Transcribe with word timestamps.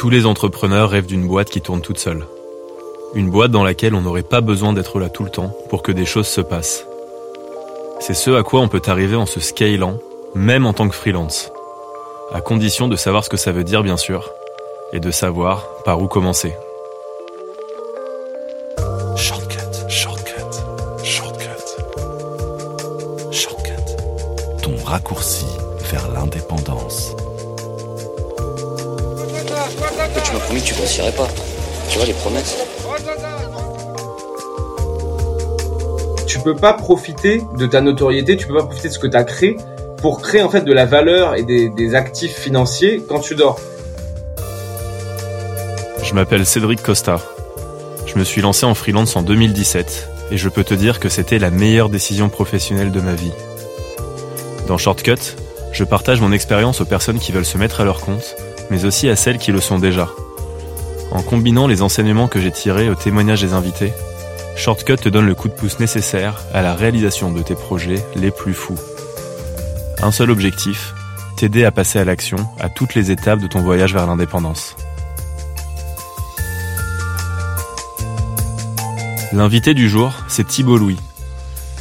Tous 0.00 0.08
les 0.08 0.24
entrepreneurs 0.24 0.88
rêvent 0.88 1.04
d'une 1.04 1.28
boîte 1.28 1.50
qui 1.50 1.60
tourne 1.60 1.82
toute 1.82 1.98
seule. 1.98 2.24
Une 3.14 3.30
boîte 3.30 3.50
dans 3.50 3.62
laquelle 3.62 3.94
on 3.94 4.00
n'aurait 4.00 4.22
pas 4.22 4.40
besoin 4.40 4.72
d'être 4.72 4.98
là 4.98 5.10
tout 5.10 5.24
le 5.24 5.30
temps 5.30 5.54
pour 5.68 5.82
que 5.82 5.92
des 5.92 6.06
choses 6.06 6.26
se 6.26 6.40
passent. 6.40 6.86
C'est 8.00 8.14
ce 8.14 8.30
à 8.30 8.42
quoi 8.42 8.60
on 8.62 8.68
peut 8.68 8.80
arriver 8.86 9.16
en 9.16 9.26
se 9.26 9.40
scalant, 9.40 9.98
même 10.34 10.64
en 10.64 10.72
tant 10.72 10.88
que 10.88 10.94
freelance. 10.94 11.52
À 12.32 12.40
condition 12.40 12.88
de 12.88 12.96
savoir 12.96 13.24
ce 13.24 13.28
que 13.28 13.36
ça 13.36 13.52
veut 13.52 13.62
dire, 13.62 13.82
bien 13.82 13.98
sûr, 13.98 14.30
et 14.94 15.00
de 15.00 15.10
savoir 15.10 15.68
par 15.84 16.00
où 16.00 16.08
commencer. 16.08 16.54
Shortcut, 19.16 19.58
shortcut, 19.90 20.32
shortcut. 21.04 21.46
Shortcut. 23.32 24.62
Ton 24.62 24.82
raccourci 24.82 25.44
vers 25.92 26.10
l'indépendance. 26.10 27.14
Tu 30.24 30.32
m'as 30.32 30.40
promis 30.40 30.60
que 30.60 30.66
tu 30.66 30.74
grossirais 30.74 31.12
pas. 31.12 31.28
Tu 31.88 31.98
vois 31.98 32.06
les 32.06 32.12
promesses 32.12 32.56
tu 36.30 36.38
peux 36.38 36.54
pas 36.54 36.74
profiter 36.74 37.42
de 37.58 37.66
ta 37.66 37.80
notoriété, 37.80 38.36
tu 38.36 38.46
peux 38.46 38.54
pas 38.54 38.62
profiter 38.62 38.86
de 38.86 38.92
ce 38.92 39.00
que 39.00 39.08
tu 39.08 39.16
as 39.16 39.24
créé 39.24 39.56
pour 39.96 40.22
créer 40.22 40.42
en 40.42 40.48
fait 40.48 40.60
de 40.60 40.72
la 40.72 40.86
valeur 40.86 41.34
et 41.34 41.42
des, 41.42 41.68
des 41.68 41.96
actifs 41.96 42.36
financiers 42.36 43.02
quand 43.08 43.18
tu 43.18 43.34
dors. 43.34 43.58
Je 46.04 46.14
m'appelle 46.14 46.46
Cédric 46.46 46.82
Costa. 46.82 47.20
Je 48.06 48.16
me 48.16 48.22
suis 48.22 48.42
lancé 48.42 48.64
en 48.64 48.74
freelance 48.74 49.16
en 49.16 49.22
2017 49.22 50.08
et 50.30 50.36
je 50.36 50.48
peux 50.48 50.62
te 50.62 50.72
dire 50.72 51.00
que 51.00 51.08
c'était 51.08 51.40
la 51.40 51.50
meilleure 51.50 51.88
décision 51.88 52.28
professionnelle 52.28 52.92
de 52.92 53.00
ma 53.00 53.14
vie. 53.14 53.32
Dans 54.68 54.78
Shortcut, 54.78 55.36
je 55.72 55.82
partage 55.82 56.20
mon 56.20 56.30
expérience 56.30 56.80
aux 56.80 56.84
personnes 56.86 57.18
qui 57.18 57.32
veulent 57.32 57.44
se 57.44 57.58
mettre 57.58 57.80
à 57.80 57.84
leur 57.84 58.00
compte, 58.00 58.36
mais 58.70 58.84
aussi 58.84 59.08
à 59.08 59.16
celles 59.16 59.38
qui 59.38 59.52
le 59.52 59.60
sont 59.60 59.78
déjà. 59.78 60.08
En 61.10 61.22
combinant 61.22 61.66
les 61.66 61.82
enseignements 61.82 62.28
que 62.28 62.40
j'ai 62.40 62.52
tirés 62.52 62.88
au 62.88 62.94
témoignage 62.94 63.42
des 63.42 63.52
invités, 63.52 63.92
Shortcut 64.56 64.96
te 64.96 65.08
donne 65.08 65.26
le 65.26 65.34
coup 65.34 65.48
de 65.48 65.54
pouce 65.54 65.80
nécessaire 65.80 66.40
à 66.54 66.62
la 66.62 66.74
réalisation 66.74 67.32
de 67.32 67.42
tes 67.42 67.54
projets 67.54 68.04
les 68.14 68.30
plus 68.30 68.54
fous. 68.54 68.78
Un 70.02 70.12
seul 70.12 70.30
objectif, 70.30 70.94
t'aider 71.36 71.64
à 71.64 71.72
passer 71.72 71.98
à 71.98 72.04
l'action 72.04 72.38
à 72.58 72.68
toutes 72.68 72.94
les 72.94 73.10
étapes 73.10 73.40
de 73.40 73.46
ton 73.46 73.60
voyage 73.60 73.92
vers 73.92 74.06
l'indépendance. 74.06 74.76
L'invité 79.32 79.74
du 79.74 79.88
jour, 79.88 80.12
c'est 80.28 80.46
Thibault 80.46 80.76
Louis. 80.76 80.98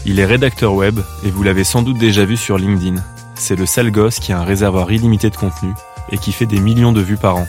Il 0.05 0.19
est 0.19 0.25
rédacteur 0.25 0.73
web 0.73 0.99
et 1.25 1.31
vous 1.31 1.43
l'avez 1.43 1.63
sans 1.63 1.81
doute 1.81 1.97
déjà 1.97 2.23
vu 2.23 2.37
sur 2.37 2.57
LinkedIn. 2.57 3.01
C'est 3.35 3.55
le 3.55 3.65
sale 3.65 3.91
gosse 3.91 4.19
qui 4.19 4.31
a 4.31 4.39
un 4.39 4.43
réservoir 4.43 4.91
illimité 4.91 5.29
de 5.29 5.35
contenu 5.35 5.73
et 6.11 6.17
qui 6.17 6.31
fait 6.31 6.45
des 6.45 6.59
millions 6.59 6.91
de 6.91 7.01
vues 7.01 7.17
par 7.17 7.37
an. 7.37 7.47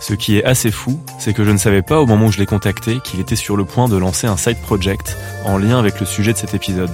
Ce 0.00 0.14
qui 0.14 0.38
est 0.38 0.44
assez 0.44 0.70
fou, 0.70 0.98
c'est 1.18 1.34
que 1.34 1.44
je 1.44 1.50
ne 1.50 1.58
savais 1.58 1.82
pas 1.82 2.00
au 2.00 2.06
moment 2.06 2.26
où 2.26 2.32
je 2.32 2.38
l'ai 2.38 2.46
contacté 2.46 3.00
qu'il 3.00 3.20
était 3.20 3.36
sur 3.36 3.56
le 3.56 3.66
point 3.66 3.88
de 3.88 3.96
lancer 3.96 4.26
un 4.26 4.38
side 4.38 4.60
project 4.62 5.16
en 5.44 5.58
lien 5.58 5.78
avec 5.78 6.00
le 6.00 6.06
sujet 6.06 6.32
de 6.32 6.38
cet 6.38 6.54
épisode. 6.54 6.90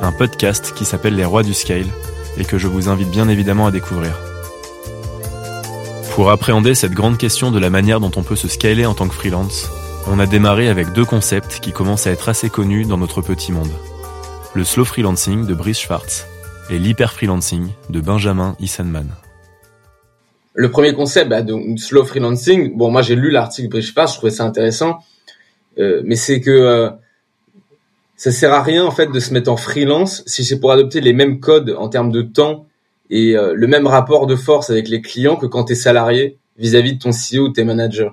Un 0.00 0.12
podcast 0.12 0.72
qui 0.74 0.84
s'appelle 0.84 1.16
Les 1.16 1.24
Rois 1.24 1.42
du 1.42 1.52
Scale 1.52 1.86
et 2.38 2.44
que 2.44 2.58
je 2.58 2.66
vous 2.66 2.88
invite 2.88 3.10
bien 3.10 3.28
évidemment 3.28 3.66
à 3.66 3.70
découvrir. 3.70 4.18
Pour 6.14 6.30
appréhender 6.30 6.74
cette 6.74 6.92
grande 6.92 7.18
question 7.18 7.50
de 7.50 7.58
la 7.58 7.68
manière 7.68 8.00
dont 8.00 8.12
on 8.16 8.22
peut 8.22 8.36
se 8.36 8.48
scaler 8.48 8.86
en 8.86 8.94
tant 8.94 9.06
que 9.06 9.14
freelance, 9.14 9.68
on 10.06 10.18
a 10.18 10.26
démarré 10.26 10.68
avec 10.68 10.92
deux 10.92 11.04
concepts 11.04 11.60
qui 11.60 11.72
commencent 11.72 12.06
à 12.06 12.10
être 12.10 12.30
assez 12.30 12.48
connus 12.48 12.86
dans 12.86 12.96
notre 12.96 13.20
petit 13.20 13.52
monde. 13.52 13.72
Le 14.54 14.64
slow 14.64 14.86
freelancing 14.86 15.44
de 15.46 15.52
Brice 15.52 15.80
Schwartz 15.80 16.26
et 16.70 16.78
l'hyper 16.78 17.12
freelancing 17.12 17.68
de 17.90 18.00
Benjamin 18.00 18.56
Issenman. 18.60 19.08
Le 20.54 20.70
premier 20.70 20.94
concept, 20.94 21.28
bah, 21.28 21.42
donc 21.42 21.78
slow 21.78 22.04
freelancing. 22.04 22.76
Bon, 22.76 22.90
moi 22.90 23.02
j'ai 23.02 23.14
lu 23.14 23.30
l'article 23.30 23.68
de 23.68 23.80
Schwartz, 23.80 24.12
je 24.12 24.16
trouvais 24.16 24.32
ça 24.32 24.44
intéressant, 24.44 24.98
euh, 25.78 26.00
mais 26.04 26.16
c'est 26.16 26.40
que 26.40 26.50
euh, 26.50 26.90
ça 28.16 28.32
sert 28.32 28.52
à 28.52 28.62
rien 28.62 28.84
en 28.84 28.90
fait 28.90 29.08
de 29.08 29.20
se 29.20 29.32
mettre 29.34 29.50
en 29.50 29.56
freelance 29.56 30.22
si 30.26 30.44
c'est 30.44 30.58
pour 30.58 30.72
adopter 30.72 31.00
les 31.00 31.12
mêmes 31.12 31.40
codes 31.40 31.74
en 31.78 31.88
termes 31.88 32.10
de 32.10 32.22
temps 32.22 32.66
et 33.10 33.36
euh, 33.36 33.52
le 33.54 33.66
même 33.66 33.86
rapport 33.86 34.26
de 34.26 34.34
force 34.34 34.70
avec 34.70 34.88
les 34.88 35.02
clients 35.02 35.36
que 35.36 35.46
quand 35.46 35.64
tu 35.64 35.74
es 35.74 35.76
salarié 35.76 36.38
vis-à-vis 36.58 36.94
de 36.94 36.98
ton 36.98 37.10
CEO 37.10 37.48
ou 37.48 37.48
tes 37.50 37.64
managers. 37.64 38.10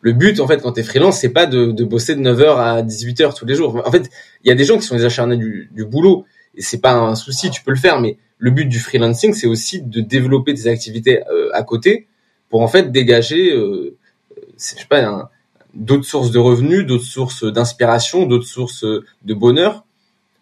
Le 0.00 0.12
but 0.12 0.40
en 0.40 0.48
fait 0.48 0.60
quand 0.60 0.72
tu 0.72 0.80
es 0.80 0.82
freelance, 0.82 1.20
c'est 1.20 1.32
pas 1.32 1.46
de, 1.46 1.70
de, 1.70 1.84
bosser 1.84 2.16
de 2.16 2.20
9h 2.20 2.56
à 2.56 2.82
18h 2.82 3.38
tous 3.38 3.46
les 3.46 3.54
jours. 3.54 3.80
En 3.86 3.90
fait, 3.92 4.10
il 4.42 4.48
y 4.48 4.50
a 4.50 4.56
des 4.56 4.64
gens 4.64 4.76
qui 4.76 4.86
sont 4.86 4.96
des 4.96 5.04
acharnés 5.04 5.36
du 5.36 5.84
boulot 5.84 6.26
et 6.56 6.62
c'est 6.62 6.80
pas 6.80 6.94
un 6.94 7.14
souci, 7.14 7.50
tu 7.50 7.62
peux 7.62 7.70
le 7.70 7.76
faire 7.76 8.00
mais 8.00 8.16
le 8.38 8.50
but 8.50 8.66
du 8.66 8.80
freelancing, 8.80 9.32
c'est 9.32 9.46
aussi 9.46 9.80
de 9.82 10.00
développer 10.00 10.52
des 10.52 10.68
activités 10.68 11.22
euh, 11.30 11.50
à 11.52 11.62
côté 11.62 12.08
pour 12.50 12.62
en 12.62 12.68
fait 12.68 12.92
dégager 12.92 13.52
euh, 13.52 13.96
je 14.36 14.42
sais 14.58 14.86
pas 14.88 15.30
d'autres 15.74 16.04
sources 16.04 16.30
de 16.30 16.38
revenus, 16.38 16.86
d'autres 16.86 17.04
sources 17.04 17.44
d'inspiration, 17.44 18.26
d'autres 18.26 18.46
sources 18.46 18.84
de 18.84 19.34
bonheur. 19.34 19.84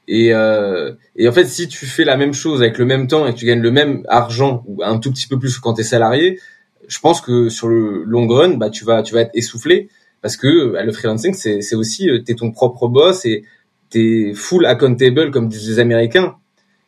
Et, 0.09 0.35
euh, 0.35 0.93
et 1.17 1.29
en 1.29 1.33
fait, 1.33 1.47
si 1.47 1.69
tu 1.69 1.87
fais 1.87 2.05
la 2.05 2.17
même 2.17 2.35
chose 2.35 2.61
avec 2.61 2.79
le 2.79 2.85
même 2.85 3.07
temps 3.07 3.27
et 3.27 3.33
que 3.33 3.39
tu 3.39 3.47
gagnes 3.47 3.61
le 3.61 3.71
même 3.71 4.03
argent 4.09 4.63
ou 4.67 4.83
un 4.83 4.99
tout 4.99 5.13
petit 5.13 5.29
peu 5.29 5.39
plus 5.39 5.59
quand 5.59 5.75
tu 5.75 5.83
es 5.83 5.85
salarié, 5.85 6.41
je 6.89 6.99
pense 6.99 7.21
que 7.21 7.49
sur 7.49 7.69
le 7.69 8.03
long 8.05 8.27
run, 8.27 8.55
bah 8.55 8.69
tu 8.69 8.85
vas 8.85 9.03
tu 9.03 9.15
vas 9.15 9.23
être 9.23 9.31
essoufflé 9.35 9.89
parce 10.21 10.37
que 10.37 10.73
bah, 10.73 10.83
le 10.83 10.93
freelancing 10.93 11.35
c'est 11.35 11.75
aussi 11.75 12.11
euh, 12.11 12.21
t'es 12.21 12.35
ton 12.35 12.51
propre 12.51 12.89
boss 12.89 13.25
et 13.25 13.45
t'es 13.93 14.33
full 14.35 14.67
accountable 14.67 15.31
comme 15.31 15.49
disent 15.49 15.69
les 15.69 15.79
Américains. 15.79 16.37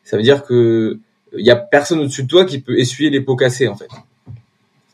Ça 0.02 0.16
veut 0.16 0.22
dire 0.22 0.44
que 0.44 0.98
il 1.36 1.44
y 1.44 1.50
a 1.50 1.56
personne 1.56 2.00
au-dessus 2.00 2.22
de 2.22 2.28
toi 2.28 2.44
qui 2.44 2.60
peut 2.60 2.78
essuyer 2.78 3.10
les 3.10 3.20
pots 3.20 3.36
cassés 3.36 3.68
en 3.68 3.76
fait. 3.76 3.88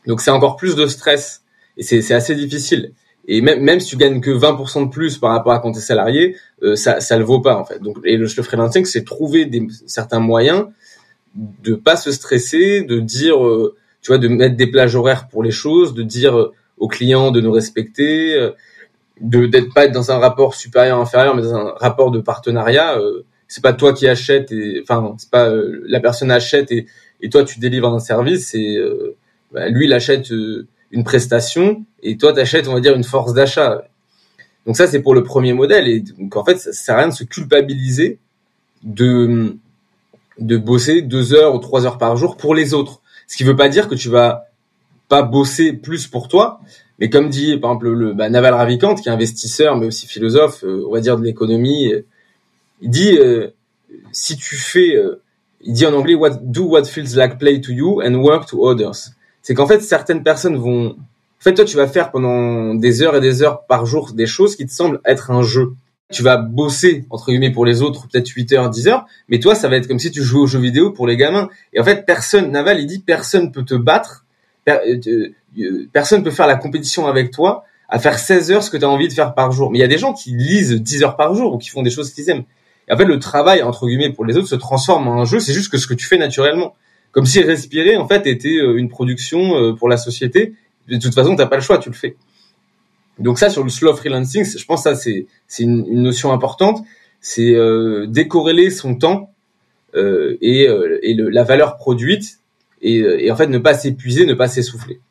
Donc 0.07 0.21
c'est 0.21 0.31
encore 0.31 0.55
plus 0.55 0.75
de 0.75 0.87
stress 0.87 1.43
et 1.77 1.83
c'est 1.83 2.13
assez 2.13 2.35
difficile 2.35 2.93
et 3.27 3.41
même 3.41 3.61
même 3.61 3.79
si 3.79 3.89
tu 3.89 3.97
gagnes 3.97 4.19
que 4.19 4.31
20% 4.31 4.85
de 4.85 4.89
plus 4.89 5.17
par 5.17 5.31
rapport 5.31 5.53
à 5.53 5.59
quand 5.59 5.71
tu 5.71 5.77
es 5.77 5.81
salarié, 5.81 6.35
euh, 6.63 6.75
ça 6.75 6.99
ça 6.99 7.17
le 7.17 7.23
vaut 7.23 7.39
pas 7.39 7.55
en 7.55 7.65
fait. 7.65 7.79
Donc 7.79 7.97
et 8.03 8.17
le, 8.17 8.25
le 8.25 8.43
freelancing 8.43 8.85
c'est 8.85 9.03
trouver 9.03 9.45
des 9.45 9.67
certains 9.85 10.19
moyens 10.19 10.65
de 11.35 11.75
pas 11.75 11.95
se 11.95 12.11
stresser, 12.11 12.81
de 12.81 12.99
dire 12.99 13.45
euh, 13.45 13.75
tu 14.01 14.07
vois 14.07 14.17
de 14.17 14.27
mettre 14.27 14.55
des 14.55 14.67
plages 14.67 14.95
horaires 14.95 15.27
pour 15.27 15.43
les 15.43 15.51
choses, 15.51 15.93
de 15.93 16.03
dire 16.03 16.37
euh, 16.37 16.53
aux 16.77 16.87
clients 16.87 17.31
de 17.31 17.41
nous 17.41 17.51
respecter, 17.51 18.33
euh, 18.33 18.51
de 19.21 19.45
d'être 19.45 19.73
pas 19.73 19.87
dans 19.87 20.11
un 20.11 20.17
rapport 20.17 20.55
supérieur 20.55 20.99
inférieur 20.99 21.35
mais 21.35 21.43
dans 21.43 21.55
un 21.55 21.73
rapport 21.77 22.11
de 22.11 22.19
partenariat, 22.19 22.97
euh, 22.97 23.23
c'est 23.47 23.63
pas 23.63 23.73
toi 23.73 23.93
qui 23.93 24.07
achètes 24.07 24.51
et 24.51 24.81
enfin 24.81 25.15
c'est 25.17 25.29
pas 25.29 25.51
la 25.85 25.99
personne 25.99 26.31
achète 26.31 26.71
et 26.71 26.87
et 27.21 27.29
toi 27.29 27.43
tu 27.43 27.59
délivres 27.59 27.93
un 27.93 27.99
service, 27.99 28.49
c'est 28.49 28.77
bah, 29.51 29.69
lui 29.69 29.85
il 29.85 29.93
achète 29.93 30.31
une 30.91 31.03
prestation 31.03 31.85
et 32.01 32.17
toi 32.17 32.33
t'achètes 32.33 32.67
on 32.67 32.73
va 32.73 32.79
dire 32.79 32.95
une 32.95 33.03
force 33.03 33.33
d'achat. 33.33 33.83
Donc 34.65 34.77
ça 34.77 34.87
c'est 34.87 35.01
pour 35.01 35.13
le 35.13 35.23
premier 35.23 35.53
modèle 35.53 35.87
et 35.87 35.99
donc 35.99 36.35
en 36.35 36.43
fait 36.43 36.57
ça 36.57 36.73
sert 36.73 36.95
à 36.95 36.99
rien 36.99 37.07
de 37.09 37.13
se 37.13 37.23
culpabiliser 37.23 38.19
de 38.83 39.57
de 40.39 40.57
bosser 40.57 41.01
deux 41.01 41.33
heures 41.33 41.53
ou 41.55 41.59
trois 41.59 41.85
heures 41.85 41.97
par 41.97 42.15
jour 42.17 42.37
pour 42.37 42.55
les 42.55 42.73
autres. 42.73 43.01
Ce 43.27 43.37
qui 43.37 43.43
veut 43.43 43.55
pas 43.55 43.69
dire 43.69 43.87
que 43.87 43.95
tu 43.95 44.09
vas 44.09 44.50
pas 45.11 45.23
bosser 45.23 45.73
plus 45.73 46.07
pour 46.07 46.29
toi. 46.29 46.61
Mais 46.97 47.09
comme 47.09 47.27
dit 47.27 47.57
par 47.57 47.71
exemple 47.71 47.89
le 47.89 48.13
bah, 48.13 48.29
Naval 48.29 48.53
Ravikant 48.53 48.95
qui 48.95 49.09
est 49.09 49.11
investisseur 49.11 49.75
mais 49.75 49.87
aussi 49.87 50.07
philosophe 50.07 50.63
euh, 50.63 50.85
on 50.87 50.93
va 50.93 51.01
dire 51.01 51.17
de 51.17 51.23
l'économie 51.23 51.91
euh, 51.91 52.05
il 52.79 52.89
dit 52.89 53.17
euh, 53.17 53.49
si 54.13 54.37
tu 54.37 54.55
fais 54.55 54.95
il 55.63 55.73
dit 55.73 55.85
en 55.85 55.93
anglais 55.93 56.15
what 56.15 56.37
do 56.41 56.63
what 56.63 56.85
feels 56.85 57.13
like 57.17 57.37
play 57.37 57.59
to 57.59 57.73
you 57.73 58.01
and 58.01 58.13
work 58.15 58.45
to 58.47 58.65
others. 58.65 59.09
C'est 59.41 59.53
qu'en 59.53 59.67
fait 59.67 59.81
certaines 59.81 60.23
personnes 60.23 60.55
vont 60.55 60.91
en 60.91 61.41
fait 61.41 61.55
toi 61.55 61.65
tu 61.65 61.75
vas 61.75 61.87
faire 61.87 62.11
pendant 62.11 62.73
des 62.73 63.01
heures 63.01 63.17
et 63.17 63.21
des 63.21 63.43
heures 63.43 63.65
par 63.65 63.85
jour 63.85 64.13
des 64.13 64.27
choses 64.27 64.55
qui 64.55 64.65
te 64.65 64.71
semblent 64.71 65.01
être 65.03 65.29
un 65.29 65.43
jeu. 65.43 65.73
Tu 66.09 66.23
vas 66.23 66.37
bosser 66.37 67.03
entre 67.09 67.31
guillemets 67.31 67.51
pour 67.51 67.65
les 67.65 67.81
autres 67.81 68.07
peut-être 68.07 68.29
8 68.29 68.53
heures 68.53 68.69
10 68.69 68.87
heures 68.87 69.05
mais 69.27 69.39
toi 69.39 69.55
ça 69.55 69.67
va 69.67 69.75
être 69.75 69.89
comme 69.89 69.99
si 69.99 70.09
tu 70.09 70.23
jouais 70.23 70.39
aux 70.39 70.47
jeux 70.47 70.59
vidéo 70.59 70.91
pour 70.91 71.05
les 71.05 71.17
gamins. 71.17 71.49
Et 71.73 71.81
en 71.81 71.83
fait 71.83 72.05
personne 72.05 72.49
Naval 72.49 72.79
il 72.79 72.87
dit 72.87 72.99
personne 72.99 73.51
peut 73.51 73.65
te 73.65 73.75
battre 73.75 74.25
personne 75.91 76.23
peut 76.23 76.31
faire 76.31 76.47
la 76.47 76.55
compétition 76.55 77.07
avec 77.07 77.31
toi 77.31 77.65
à 77.89 77.99
faire 77.99 78.17
16 78.17 78.51
heures 78.51 78.63
ce 78.63 78.69
que 78.69 78.77
tu 78.77 78.85
as 78.85 78.89
envie 78.89 79.07
de 79.07 79.13
faire 79.13 79.33
par 79.33 79.51
jour. 79.51 79.69
Mais 79.71 79.79
il 79.79 79.81
y 79.81 79.85
a 79.85 79.87
des 79.87 79.97
gens 79.97 80.13
qui 80.13 80.31
lisent 80.31 80.73
10 80.73 81.03
heures 81.03 81.17
par 81.17 81.35
jour 81.35 81.53
ou 81.53 81.57
qui 81.57 81.69
font 81.69 81.81
des 81.81 81.89
choses 81.89 82.13
qu'ils 82.13 82.29
aiment. 82.29 82.43
Et 82.87 82.93
en 82.93 82.97
fait 82.97 83.05
le 83.05 83.19
travail 83.19 83.61
entre 83.63 83.87
guillemets 83.87 84.11
pour 84.11 84.25
les 84.25 84.37
autres 84.37 84.47
se 84.47 84.55
transforme 84.55 85.07
en 85.07 85.21
un 85.21 85.25
jeu. 85.25 85.39
C'est 85.39 85.53
juste 85.53 85.71
que 85.71 85.77
ce 85.77 85.87
que 85.87 85.93
tu 85.93 86.05
fais 86.05 86.17
naturellement. 86.17 86.75
Comme 87.11 87.25
si 87.25 87.41
respirer 87.41 87.97
en 87.97 88.07
fait 88.07 88.25
était 88.27 88.55
une 88.55 88.87
production 88.87 89.75
pour 89.75 89.89
la 89.89 89.97
société. 89.97 90.53
De 90.87 90.97
toute 90.97 91.13
façon, 91.13 91.35
t'as 91.35 91.45
pas 91.45 91.57
le 91.57 91.61
choix, 91.61 91.77
tu 91.77 91.89
le 91.89 91.95
fais. 91.95 92.15
Donc 93.19 93.39
ça, 93.39 93.49
sur 93.49 93.63
le 93.63 93.69
slow 93.69 93.95
freelancing, 93.95 94.45
je 94.45 94.65
pense 94.65 94.83
que 94.83 94.93
ça 94.93 94.95
c'est 94.95 95.63
une, 95.63 96.01
notion 96.01 96.31
importante. 96.31 96.83
C'est 97.19 97.53
euh, 97.53 98.07
décorréler 98.07 98.71
son 98.71 98.95
temps 98.95 99.31
euh, 99.95 100.37
et, 100.41 100.67
euh, 100.67 100.99
et 101.03 101.13
la 101.13 101.43
valeur 101.43 101.77
produite 101.77 102.39
et, 102.81 102.97
et 102.97 103.31
en 103.31 103.35
fait 103.35 103.47
ne 103.47 103.57
pas 103.57 103.73
s'épuiser, 103.73 104.25
ne 104.25 104.33
pas 104.33 104.47
s'essouffler. 104.47 105.01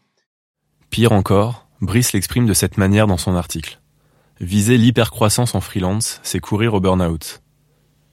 Pire 0.90 1.12
encore, 1.12 1.66
Brice 1.80 2.12
l'exprime 2.12 2.46
de 2.46 2.52
cette 2.52 2.76
manière 2.76 3.06
dans 3.06 3.16
son 3.16 3.34
article. 3.34 3.80
Viser 4.40 4.76
l'hypercroissance 4.76 5.54
en 5.54 5.60
freelance, 5.60 6.20
c'est 6.22 6.40
courir 6.40 6.74
au 6.74 6.80
burn-out. 6.80 7.42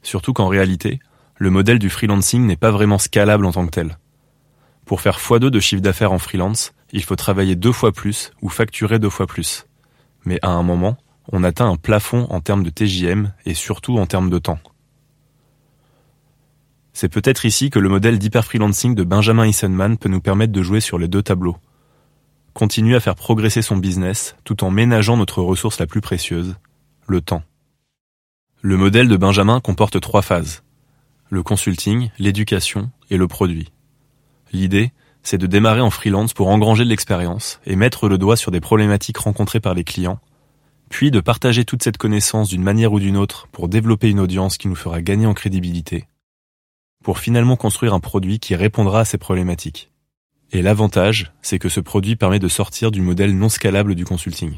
Surtout 0.04 0.32
qu'en 0.32 0.48
réalité, 0.48 1.00
le 1.36 1.50
modèle 1.50 1.80
du 1.80 1.90
freelancing 1.90 2.46
n'est 2.46 2.56
pas 2.56 2.72
vraiment 2.72 2.98
scalable 2.98 3.46
en 3.46 3.52
tant 3.52 3.66
que 3.66 3.72
tel. 3.72 3.98
Pour 4.86 5.02
faire 5.02 5.18
x2 5.18 5.50
de 5.50 5.60
chiffre 5.60 5.82
d'affaires 5.82 6.14
en 6.14 6.18
freelance, 6.18 6.72
il 6.94 7.04
faut 7.04 7.18
travailler 7.18 7.56
deux 7.56 7.74
fois 7.74 7.92
plus 7.92 8.32
ou 8.42 8.48
facturer 8.48 9.00
deux 9.00 9.10
fois 9.10 9.28
plus. 9.28 9.66
Mais 10.24 10.40
à 10.42 10.50
un 10.50 10.64
moment, 10.64 10.98
on 11.32 11.44
atteint 11.44 11.70
un 11.70 11.76
plafond 11.76 12.26
en 12.30 12.40
termes 12.40 12.64
de 12.64 12.70
TJM 12.70 13.34
et 13.46 13.54
surtout 13.54 13.98
en 13.98 14.06
termes 14.06 14.30
de 14.30 14.40
temps. 14.40 14.60
C'est 17.00 17.10
peut-être 17.10 17.46
ici 17.46 17.70
que 17.70 17.78
le 17.78 17.90
modèle 17.90 18.18
d'hyper-freelancing 18.18 18.96
de 18.96 19.04
Benjamin 19.04 19.46
Issenman 19.46 20.00
peut 20.00 20.10
nous 20.10 20.20
permettre 20.20 20.52
de 20.52 20.64
jouer 20.64 20.80
sur 20.80 20.98
les 20.98 21.08
deux 21.08 21.22
tableaux. 21.22 21.56
Continuer 22.56 22.96
à 22.96 23.00
faire 23.00 23.14
progresser 23.14 23.62
son 23.62 23.78
business 23.78 24.36
tout 24.44 24.64
en 24.64 24.72
ménageant 24.72 25.16
notre 25.16 25.44
ressource 25.44 25.78
la 25.78 25.86
plus 25.86 26.02
précieuse, 26.02 26.56
le 27.06 27.22
temps. 27.22 27.44
Le 28.64 28.78
modèle 28.78 29.10
de 29.10 29.16
Benjamin 29.16 29.60
comporte 29.60 30.02
trois 30.02 30.24
phases. 30.24 30.64
Le 31.30 31.44
consulting, 31.44 32.10
l'éducation 32.18 32.90
et 33.12 33.18
le 33.18 33.28
produit. 33.28 33.72
L'idée, 34.52 34.92
c'est 35.22 35.38
de 35.38 35.46
démarrer 35.46 35.82
en 35.82 35.92
freelance 35.92 36.34
pour 36.34 36.48
engranger 36.48 36.84
de 36.84 36.90
l'expérience 36.90 37.60
et 37.68 37.76
mettre 37.76 38.10
le 38.10 38.18
doigt 38.18 38.38
sur 38.38 38.50
des 38.50 38.60
problématiques 38.60 39.20
rencontrées 39.20 39.60
par 39.60 39.76
les 39.76 39.84
clients, 39.84 40.20
puis 40.90 41.12
de 41.12 41.20
partager 41.20 41.64
toute 41.64 41.84
cette 41.84 41.98
connaissance 41.98 42.50
d'une 42.50 42.64
manière 42.64 42.92
ou 42.92 43.00
d'une 43.00 43.18
autre 43.18 43.50
pour 43.52 43.70
développer 43.70 44.10
une 44.10 44.20
audience 44.20 44.58
qui 44.58 44.68
nous 44.68 44.74
fera 44.74 45.04
gagner 45.04 45.28
en 45.28 45.36
crédibilité, 45.36 46.08
pour 47.04 47.20
finalement 47.20 47.56
construire 47.56 47.94
un 47.94 48.00
produit 48.00 48.40
qui 48.40 48.56
répondra 48.56 49.02
à 49.02 49.06
ces 49.06 49.18
problématiques. 49.18 49.92
Et 50.52 50.62
l'avantage, 50.62 51.34
c'est 51.42 51.60
que 51.60 51.70
ce 51.70 51.80
produit 51.80 52.16
permet 52.16 52.40
de 52.40 52.48
sortir 52.48 52.92
du 52.92 53.02
modèle 53.02 53.38
non 53.38 53.50
scalable 53.50 53.96
du 53.96 54.06
consulting. 54.06 54.54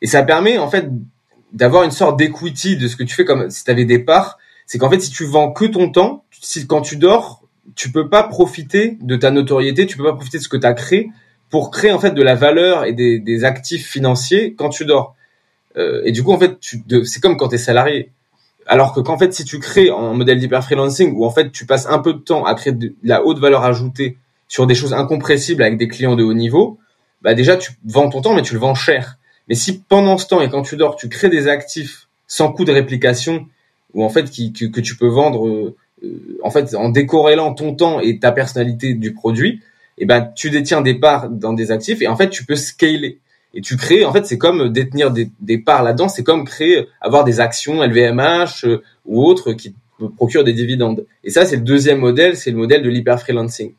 Et 0.00 0.06
ça 0.06 0.22
permet 0.22 0.58
en 0.58 0.68
fait 0.68 0.88
d'avoir 1.52 1.84
une 1.84 1.90
sorte 1.90 2.18
d'equity 2.18 2.76
de 2.76 2.88
ce 2.88 2.96
que 2.96 3.04
tu 3.04 3.14
fais 3.14 3.24
comme 3.24 3.50
si 3.50 3.64
tu 3.64 3.70
avais 3.70 3.84
des 3.84 3.98
parts. 3.98 4.38
C'est 4.66 4.78
qu'en 4.78 4.90
fait, 4.90 5.00
si 5.00 5.10
tu 5.10 5.24
vends 5.24 5.52
que 5.52 5.64
ton 5.64 5.90
temps, 5.90 6.24
si 6.30 6.66
quand 6.66 6.82
tu 6.82 6.96
dors, 6.96 7.42
tu 7.74 7.90
peux 7.90 8.08
pas 8.08 8.22
profiter 8.22 8.98
de 9.00 9.16
ta 9.16 9.30
notoriété, 9.30 9.86
tu 9.86 9.96
peux 9.96 10.04
pas 10.04 10.14
profiter 10.14 10.38
de 10.38 10.42
ce 10.42 10.48
que 10.48 10.56
tu 10.56 10.66
as 10.66 10.74
créé 10.74 11.10
pour 11.50 11.70
créer 11.70 11.92
en 11.92 11.98
fait 11.98 12.10
de 12.10 12.22
la 12.22 12.34
valeur 12.34 12.84
et 12.84 12.92
des, 12.92 13.44
actifs 13.44 13.86
financiers 13.86 14.54
quand 14.54 14.68
tu 14.68 14.84
dors. 14.84 15.14
Euh, 15.76 16.02
et 16.04 16.12
du 16.12 16.22
coup, 16.22 16.32
en 16.32 16.38
fait, 16.38 16.58
c'est 17.04 17.20
comme 17.20 17.36
quand 17.36 17.48
tu 17.48 17.54
es 17.54 17.58
salarié. 17.58 18.12
Alors 18.68 18.92
que 18.92 19.00
qu'en 19.00 19.18
fait, 19.18 19.32
si 19.32 19.44
tu 19.44 19.58
crées 19.58 19.90
en 19.90 20.14
modèle 20.14 20.38
d'hyper 20.38 20.62
freelancing 20.62 21.14
où 21.16 21.24
en 21.24 21.30
fait 21.30 21.50
tu 21.50 21.66
passes 21.66 21.86
un 21.86 21.98
peu 21.98 22.12
de 22.12 22.18
temps 22.18 22.44
à 22.44 22.54
créer 22.54 22.74
de, 22.74 22.94
la 23.02 23.24
haute 23.24 23.38
valeur 23.38 23.64
ajoutée 23.64 24.18
sur 24.46 24.66
des 24.66 24.74
choses 24.74 24.92
incompressibles 24.92 25.62
avec 25.62 25.78
des 25.78 25.88
clients 25.88 26.16
de 26.16 26.22
haut 26.22 26.34
niveau, 26.34 26.78
bah 27.22 27.34
déjà 27.34 27.56
tu 27.56 27.72
vends 27.84 28.08
ton 28.10 28.20
temps, 28.20 28.34
mais 28.34 28.42
tu 28.42 28.54
le 28.54 28.60
vends 28.60 28.74
cher. 28.74 29.18
Mais 29.48 29.54
si 29.54 29.80
pendant 29.80 30.18
ce 30.18 30.26
temps 30.26 30.40
et 30.42 30.50
quand 30.50 30.62
tu 30.62 30.76
dors, 30.76 30.96
tu 30.96 31.08
crées 31.08 31.30
des 31.30 31.48
actifs 31.48 32.08
sans 32.26 32.52
coût 32.52 32.64
de 32.66 32.72
réplication, 32.72 33.46
ou 33.94 34.04
en 34.04 34.10
fait 34.10 34.30
qui, 34.30 34.52
que, 34.52 34.66
que 34.66 34.80
tu 34.82 34.96
peux 34.96 35.08
vendre 35.08 35.48
euh, 35.48 35.74
euh, 36.04 36.38
en 36.42 36.50
fait, 36.50 36.74
en 36.74 36.90
décorrélant 36.90 37.54
ton 37.54 37.74
temps 37.74 38.00
et 38.00 38.18
ta 38.18 38.32
personnalité 38.32 38.94
du 38.94 39.14
produit, 39.14 39.62
et 39.96 40.02
eh 40.02 40.06
ben, 40.06 40.30
tu 40.36 40.50
détiens 40.50 40.80
des 40.80 40.94
parts 40.94 41.28
dans 41.28 41.52
des 41.52 41.72
actifs 41.72 42.02
et 42.02 42.06
en 42.06 42.14
fait, 42.14 42.30
tu 42.30 42.44
peux 42.44 42.54
scaler. 42.54 43.18
Et 43.54 43.60
tu 43.60 43.76
crées, 43.76 44.04
en 44.04 44.12
fait, 44.12 44.26
c'est 44.26 44.38
comme 44.38 44.70
détenir 44.70 45.10
des, 45.10 45.30
des 45.40 45.58
parts 45.58 45.82
là-dedans, 45.82 46.08
c'est 46.08 46.22
comme 46.22 46.44
créer, 46.44 46.86
avoir 47.00 47.24
des 47.24 47.40
actions 47.40 47.82
LVMH 47.82 48.64
euh, 48.64 48.82
ou 49.06 49.24
autres 49.24 49.52
qui 49.52 49.74
procurent 50.16 50.44
des 50.44 50.52
dividendes. 50.52 51.06
Et 51.24 51.30
ça, 51.30 51.46
c'est 51.46 51.56
le 51.56 51.62
deuxième 51.62 51.98
modèle, 51.98 52.36
c'est 52.36 52.50
le 52.50 52.56
modèle 52.56 52.82
de 52.82 52.88
l'hyper 52.88 53.18
freelancing. 53.20 53.72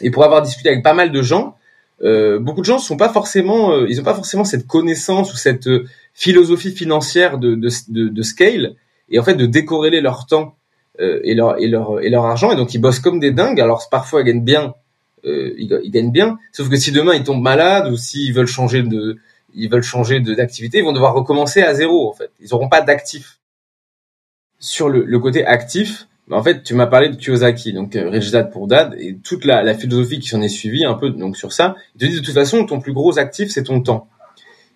Et 0.00 0.10
pour 0.10 0.24
avoir 0.24 0.42
discuté 0.42 0.70
avec 0.70 0.82
pas 0.82 0.94
mal 0.94 1.12
de 1.12 1.22
gens, 1.22 1.56
euh, 2.02 2.38
beaucoup 2.38 2.60
de 2.60 2.66
gens 2.66 2.78
sont 2.78 2.96
pas 2.96 3.08
forcément, 3.08 3.72
euh, 3.72 3.86
ils 3.88 4.00
ont 4.00 4.04
pas 4.04 4.14
forcément 4.14 4.44
cette 4.44 4.66
connaissance 4.66 5.32
ou 5.32 5.36
cette 5.36 5.68
philosophie 6.14 6.72
financière 6.72 7.38
de, 7.38 7.54
de, 7.54 7.68
de, 7.88 8.08
de, 8.08 8.22
scale 8.22 8.74
et 9.08 9.18
en 9.18 9.22
fait 9.22 9.34
de 9.34 9.46
décorréler 9.46 10.00
leur 10.00 10.26
temps 10.26 10.56
euh, 11.00 11.20
et 11.22 11.34
leur 11.34 11.60
et 11.60 11.68
leur 11.68 12.00
et 12.00 12.10
leur 12.10 12.24
argent 12.26 12.50
et 12.50 12.56
donc 12.56 12.74
ils 12.74 12.80
bossent 12.80 12.98
comme 12.98 13.20
des 13.20 13.30
dingues. 13.30 13.60
Alors 13.60 13.88
parfois 13.88 14.22
ils 14.22 14.24
gagnent 14.24 14.44
bien, 14.44 14.74
euh, 15.24 15.54
ils, 15.56 15.90
gagnent 15.90 16.12
bien. 16.12 16.38
Sauf 16.52 16.68
que 16.68 16.76
si 16.76 16.92
demain 16.92 17.14
ils 17.14 17.22
tombent 17.24 17.42
malades 17.42 17.90
ou 17.90 17.96
s'ils 17.96 18.32
veulent 18.32 18.46
changer 18.46 18.82
de 18.82 19.18
ils 19.54 19.68
veulent 19.68 19.82
changer 19.82 20.20
d'activité, 20.20 20.78
ils 20.78 20.84
vont 20.84 20.92
devoir 20.92 21.14
recommencer 21.14 21.62
à 21.62 21.74
zéro 21.74 22.08
en 22.08 22.12
fait. 22.12 22.30
Ils 22.40 22.48
n'auront 22.52 22.68
pas 22.68 22.80
d'actifs. 22.80 23.38
Sur 24.58 24.88
le, 24.88 25.04
le, 25.04 25.18
côté 25.18 25.44
actif, 25.44 26.06
bah, 26.28 26.36
en 26.36 26.42
fait, 26.42 26.62
tu 26.62 26.74
m'as 26.74 26.86
parlé 26.86 27.08
de 27.08 27.16
Kiyosaki, 27.16 27.72
donc 27.72 27.96
euh, 27.96 28.08
Rich 28.08 28.30
Dad 28.30 28.52
pour 28.52 28.68
Dad, 28.68 28.94
et 28.96 29.16
toute 29.16 29.44
la, 29.44 29.64
la 29.64 29.74
philosophie 29.74 30.20
qui 30.20 30.28
s'en 30.28 30.40
est 30.40 30.48
suivie 30.48 30.84
un 30.84 30.94
peu 30.94 31.10
donc 31.10 31.36
sur 31.36 31.52
ça. 31.52 31.74
Il 31.96 32.00
te 32.00 32.06
dit 32.06 32.20
de 32.20 32.24
toute 32.24 32.34
façon, 32.34 32.64
ton 32.64 32.80
plus 32.80 32.92
gros 32.92 33.18
actif, 33.18 33.50
c'est 33.50 33.64
ton 33.64 33.80
temps. 33.80 34.08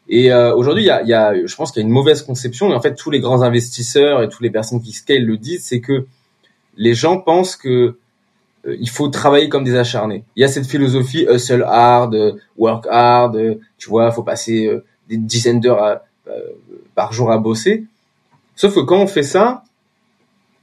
Et 0.09 0.33
euh, 0.33 0.55
aujourd'hui, 0.55 0.85
il 0.85 0.87
y 0.87 0.91
a, 0.91 1.03
y 1.03 1.15
a, 1.15 1.35
je 1.47 1.57
pense 1.57 1.73
qu'il 1.73 1.81
y 1.81 1.85
a 1.85 1.87
une 1.87 1.93
mauvaise 1.93 2.23
conception. 2.23 2.71
Et 2.71 2.75
en 2.75 2.81
fait, 2.81 2.95
tous 2.95 3.11
les 3.11 3.21
grands 3.21 3.43
investisseurs 3.43 4.23
et 4.23 4.29
toutes 4.29 4.41
les 4.41 4.51
personnes 4.51 4.81
qui 4.81 4.93
scale 4.93 5.25
le 5.25 5.37
disent, 5.37 5.65
c'est 5.65 5.81
que 5.81 6.07
les 6.77 6.95
gens 6.95 7.19
pensent 7.19 7.57
que 7.57 7.99
il 8.81 8.89
faut 8.89 9.09
travailler 9.09 9.49
comme 9.49 9.65
des 9.65 9.77
acharnés. 9.77 10.25
Il 10.35 10.41
y 10.41 10.45
a 10.45 10.49
cette 10.49 10.67
philosophie 10.67 11.27
hustle 11.29 11.65
hard, 11.67 12.17
work 12.57 12.87
hard. 12.91 13.59
tu 13.79 13.89
vois, 13.89 14.11
faut 14.11 14.23
passer 14.23 14.67
euh, 14.67 14.85
des 15.09 15.17
dizaines 15.17 15.61
d'heures 15.61 16.01
par 16.95 17.13
jour 17.13 17.31
à 17.31 17.39
bosser. 17.39 17.85
Sauf 18.57 18.75
que 18.75 18.81
quand 18.81 18.99
on 18.99 19.07
fait 19.07 19.23
ça, 19.23 19.63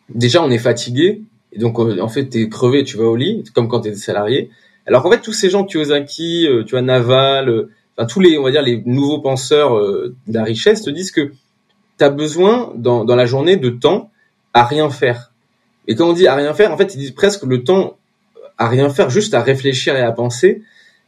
déjà 0.09 0.43
on 0.43 0.51
est 0.51 0.57
fatigué 0.57 1.21
et 1.53 1.59
donc 1.59 1.79
en 1.79 2.09
fait 2.09 2.25
t'es 2.25 2.49
crevé, 2.49 2.83
tu 2.83 2.97
vas 2.97 3.05
au 3.05 3.15
lit, 3.15 3.43
comme 3.53 3.69
quand 3.69 3.81
t'es 3.81 3.95
salarié. 3.95 4.49
Alors 4.85 5.03
qu'en 5.03 5.11
fait 5.11 5.21
tous 5.21 5.31
ces 5.31 5.49
gens 5.49 5.63
Kiyosaki, 5.63 6.47
tu 6.65 6.71
vois 6.71 6.81
Naval 6.81 7.69
enfin 7.95 8.07
tous 8.07 8.19
les 8.19 8.37
on 8.37 8.43
va 8.43 8.51
dire 8.51 8.61
les 8.61 8.81
nouveaux 8.85 9.19
penseurs 9.19 9.77
euh, 9.77 10.15
de 10.27 10.33
la 10.33 10.43
richesse 10.43 10.81
te 10.81 10.89
disent 10.89 11.11
que 11.11 11.31
tu 11.97 12.03
as 12.03 12.09
besoin 12.09 12.73
dans 12.75 13.05
la 13.05 13.25
journée 13.25 13.55
de 13.55 13.69
temps 13.69 14.09
à 14.53 14.65
rien 14.65 14.89
faire. 14.89 15.32
Et 15.87 15.95
quand 15.95 16.09
on 16.09 16.13
dit 16.13 16.27
à 16.27 16.35
rien 16.35 16.53
faire, 16.53 16.71
en 16.71 16.77
fait, 16.77 16.95
ils 16.95 16.97
disent 16.97 17.11
presque 17.11 17.43
le 17.43 17.63
temps 17.63 17.97
à 18.57 18.67
rien 18.67 18.89
faire, 18.89 19.09
juste 19.09 19.33
à 19.33 19.41
réfléchir 19.41 19.95
et 19.95 20.01
à 20.01 20.11
penser, 20.11 20.61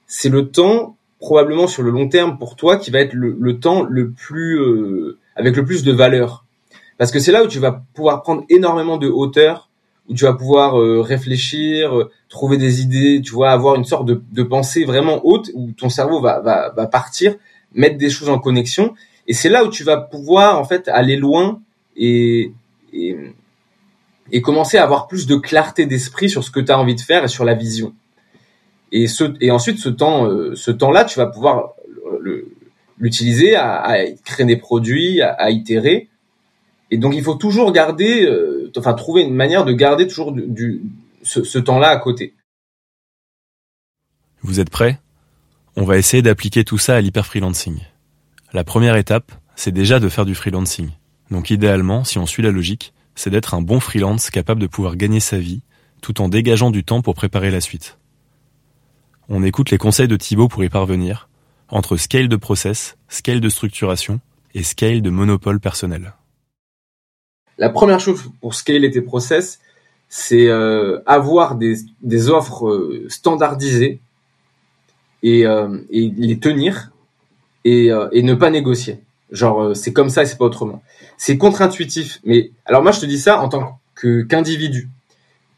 c'est 0.08 0.30
le 0.30 0.50
temps 0.50 0.96
probablement 1.20 1.68
sur 1.68 1.84
le 1.84 1.92
long 1.92 2.08
terme 2.08 2.38
pour 2.38 2.56
toi 2.56 2.78
qui 2.78 2.92
va 2.92 3.00
être 3.00 3.14
le, 3.14 3.60
temps 3.60 3.84
le 3.84 4.12
plus 4.12 4.60
euh, 4.60 5.18
avec 5.36 5.56
le 5.56 5.66
plus 5.66 5.84
de 5.84 5.92
valeur. 5.92 6.46
Parce 6.98 7.12
que 7.12 7.20
c'est 7.20 7.32
là 7.32 7.44
où 7.44 7.48
tu 7.48 7.60
vas 7.60 7.84
pouvoir 7.94 8.22
prendre 8.22 8.44
énormément 8.50 8.98
de 8.98 9.08
hauteur, 9.08 9.70
où 10.10 10.14
tu 10.14 10.26
vas 10.26 10.34
pouvoir 10.34 10.80
euh, 10.80 11.02
réfléchir, 11.02 11.98
euh, 11.98 12.12
trouver 12.30 12.58
des 12.58 12.82
idées, 12.82 13.22
tu 13.24 13.32
vois, 13.32 13.52
avoir 13.52 13.76
une 13.76 13.86
sorte 13.86 14.06
de, 14.06 14.22
de 14.32 14.44
pensée 14.44 14.86
vraiment 14.86 15.26
haute 15.26 15.50
où 15.56 15.72
ton 15.72 15.90
cerveau 15.90 16.22
va, 16.22 16.40
va, 16.42 16.70
va 16.76 16.88
partir, 16.88 17.36
mettre 17.74 17.98
des 17.98 18.10
choses 18.10 18.30
en 18.30 18.40
connexion. 18.40 18.94
Et 19.28 19.34
c'est 19.34 19.50
là 19.50 19.64
où 19.64 19.70
tu 19.70 19.84
vas 19.84 19.98
pouvoir 19.98 20.60
en 20.60 20.64
fait 20.64 20.88
aller 20.88 21.16
loin 21.16 21.60
et, 21.98 22.52
et, 22.94 23.18
et 24.32 24.42
commencer 24.42 24.78
à 24.78 24.84
avoir 24.84 25.08
plus 25.08 25.28
de 25.28 25.36
clarté 25.36 25.86
d'esprit 25.86 26.30
sur 26.30 26.44
ce 26.44 26.52
que 26.52 26.60
tu 26.60 26.72
as 26.72 26.80
envie 26.80 26.96
de 26.96 27.02
faire 27.02 27.24
et 27.24 27.28
sur 27.28 27.46
la 27.46 27.54
vision. 27.54 27.94
Et, 28.92 29.08
ce, 29.08 29.34
et 29.42 29.52
ensuite, 29.52 29.80
ce 29.80 29.90
temps, 29.90 30.28
euh, 30.28 30.56
ce 30.56 30.72
temps-là, 30.72 31.06
tu 31.06 31.18
vas 31.20 31.28
pouvoir 31.28 31.74
l'utiliser 32.98 33.56
à, 33.56 33.98
créer 34.24 34.46
des 34.46 34.58
produits, 34.58 35.22
à, 35.22 35.50
itérer 35.50 36.10
et 36.92 36.98
donc 36.98 37.16
il 37.16 37.24
faut 37.24 37.36
toujours 37.36 37.72
garder, 37.72 38.26
euh, 38.26 38.72
enfin 38.78 38.94
trouver 38.94 39.24
une 39.24 39.34
manière 39.34 39.66
de 39.66 39.74
garder 39.74 40.08
toujours 40.08 40.32
du, 40.32 40.84
ce, 41.24 41.58
temps-là 41.58 41.90
à 41.90 41.98
côté. 41.98 42.36
Vous 44.42 44.60
êtes 44.60 44.70
prêts? 44.70 45.00
On 45.76 45.84
va 45.84 45.98
essayer 45.98 46.22
d'appliquer 46.22 46.64
tout 46.64 46.78
ça 46.78 46.96
à 46.96 47.02
l'hyper-freelancing. 47.02 47.80
La 48.54 48.64
première 48.64 48.96
étape, 48.96 49.32
c'est 49.56 49.72
déjà 49.72 50.00
de 50.00 50.08
faire 50.08 50.26
du 50.26 50.36
freelancing. 50.36 50.90
Donc 51.32 51.50
idéalement, 51.50 52.04
si 52.04 52.18
on 52.18 52.26
suit 52.26 52.44
la 52.44 52.52
logique, 52.52 52.94
c'est 53.16 53.30
d'être 53.30 53.54
un 53.54 53.62
bon 53.62 53.80
freelance 53.80 54.30
capable 54.30 54.62
de 54.62 54.68
pouvoir 54.68 54.96
gagner 54.96 55.20
sa 55.20 55.38
vie 55.38 55.62
tout 56.02 56.22
en 56.22 56.30
dégageant 56.30 56.70
du 56.70 56.84
temps 56.84 57.02
pour 57.02 57.16
préparer 57.16 57.50
la 57.50 57.62
suite. 57.62 57.98
On 59.28 59.44
écoute 59.44 59.72
les 59.72 59.80
conseils 59.80 60.08
de 60.08 60.18
Thibaut 60.18 60.48
pour 60.48 60.64
y 60.64 60.70
parvenir, 60.70 61.30
entre 61.70 61.98
scale 61.98 62.28
de 62.28 62.36
process, 62.36 62.96
scale 63.10 63.42
de 63.42 63.50
structuration 63.50 64.20
et 64.54 64.62
scale 64.62 65.02
de 65.02 65.10
monopole 65.10 65.60
personnel. 65.60 66.14
La 67.58 67.70
première 67.70 68.00
chose 68.00 68.32
pour 68.42 68.54
scaler 68.54 68.92
tes 68.92 69.02
process, 69.02 69.60
c'est 70.10 70.48
euh, 70.48 71.00
avoir 71.06 71.56
des, 71.56 72.30
offres 72.30 72.68
euh, 72.68 73.06
standardisées 73.10 74.00
et, 75.24 75.46
euh, 75.46 75.80
et, 75.90 76.12
les 76.16 76.38
tenir 76.40 76.92
et, 77.64 77.90
ne 77.90 78.34
pas 78.36 78.52
négocier. 78.52 79.00
Genre 79.32 79.76
c'est 79.76 79.92
comme 79.92 80.10
ça 80.10 80.24
et 80.24 80.26
c'est 80.26 80.38
pas 80.38 80.46
autrement. 80.46 80.84
C'est 81.18 81.38
contre-intuitif, 81.38 82.20
mais 82.26 82.52
alors 82.66 82.84
moi 82.84 82.92
je 82.92 83.00
te 83.00 83.06
dis 83.06 83.20
ça 83.20 83.42
en 83.42 83.50
tant 83.50 83.80
qu'individu. 83.96 84.90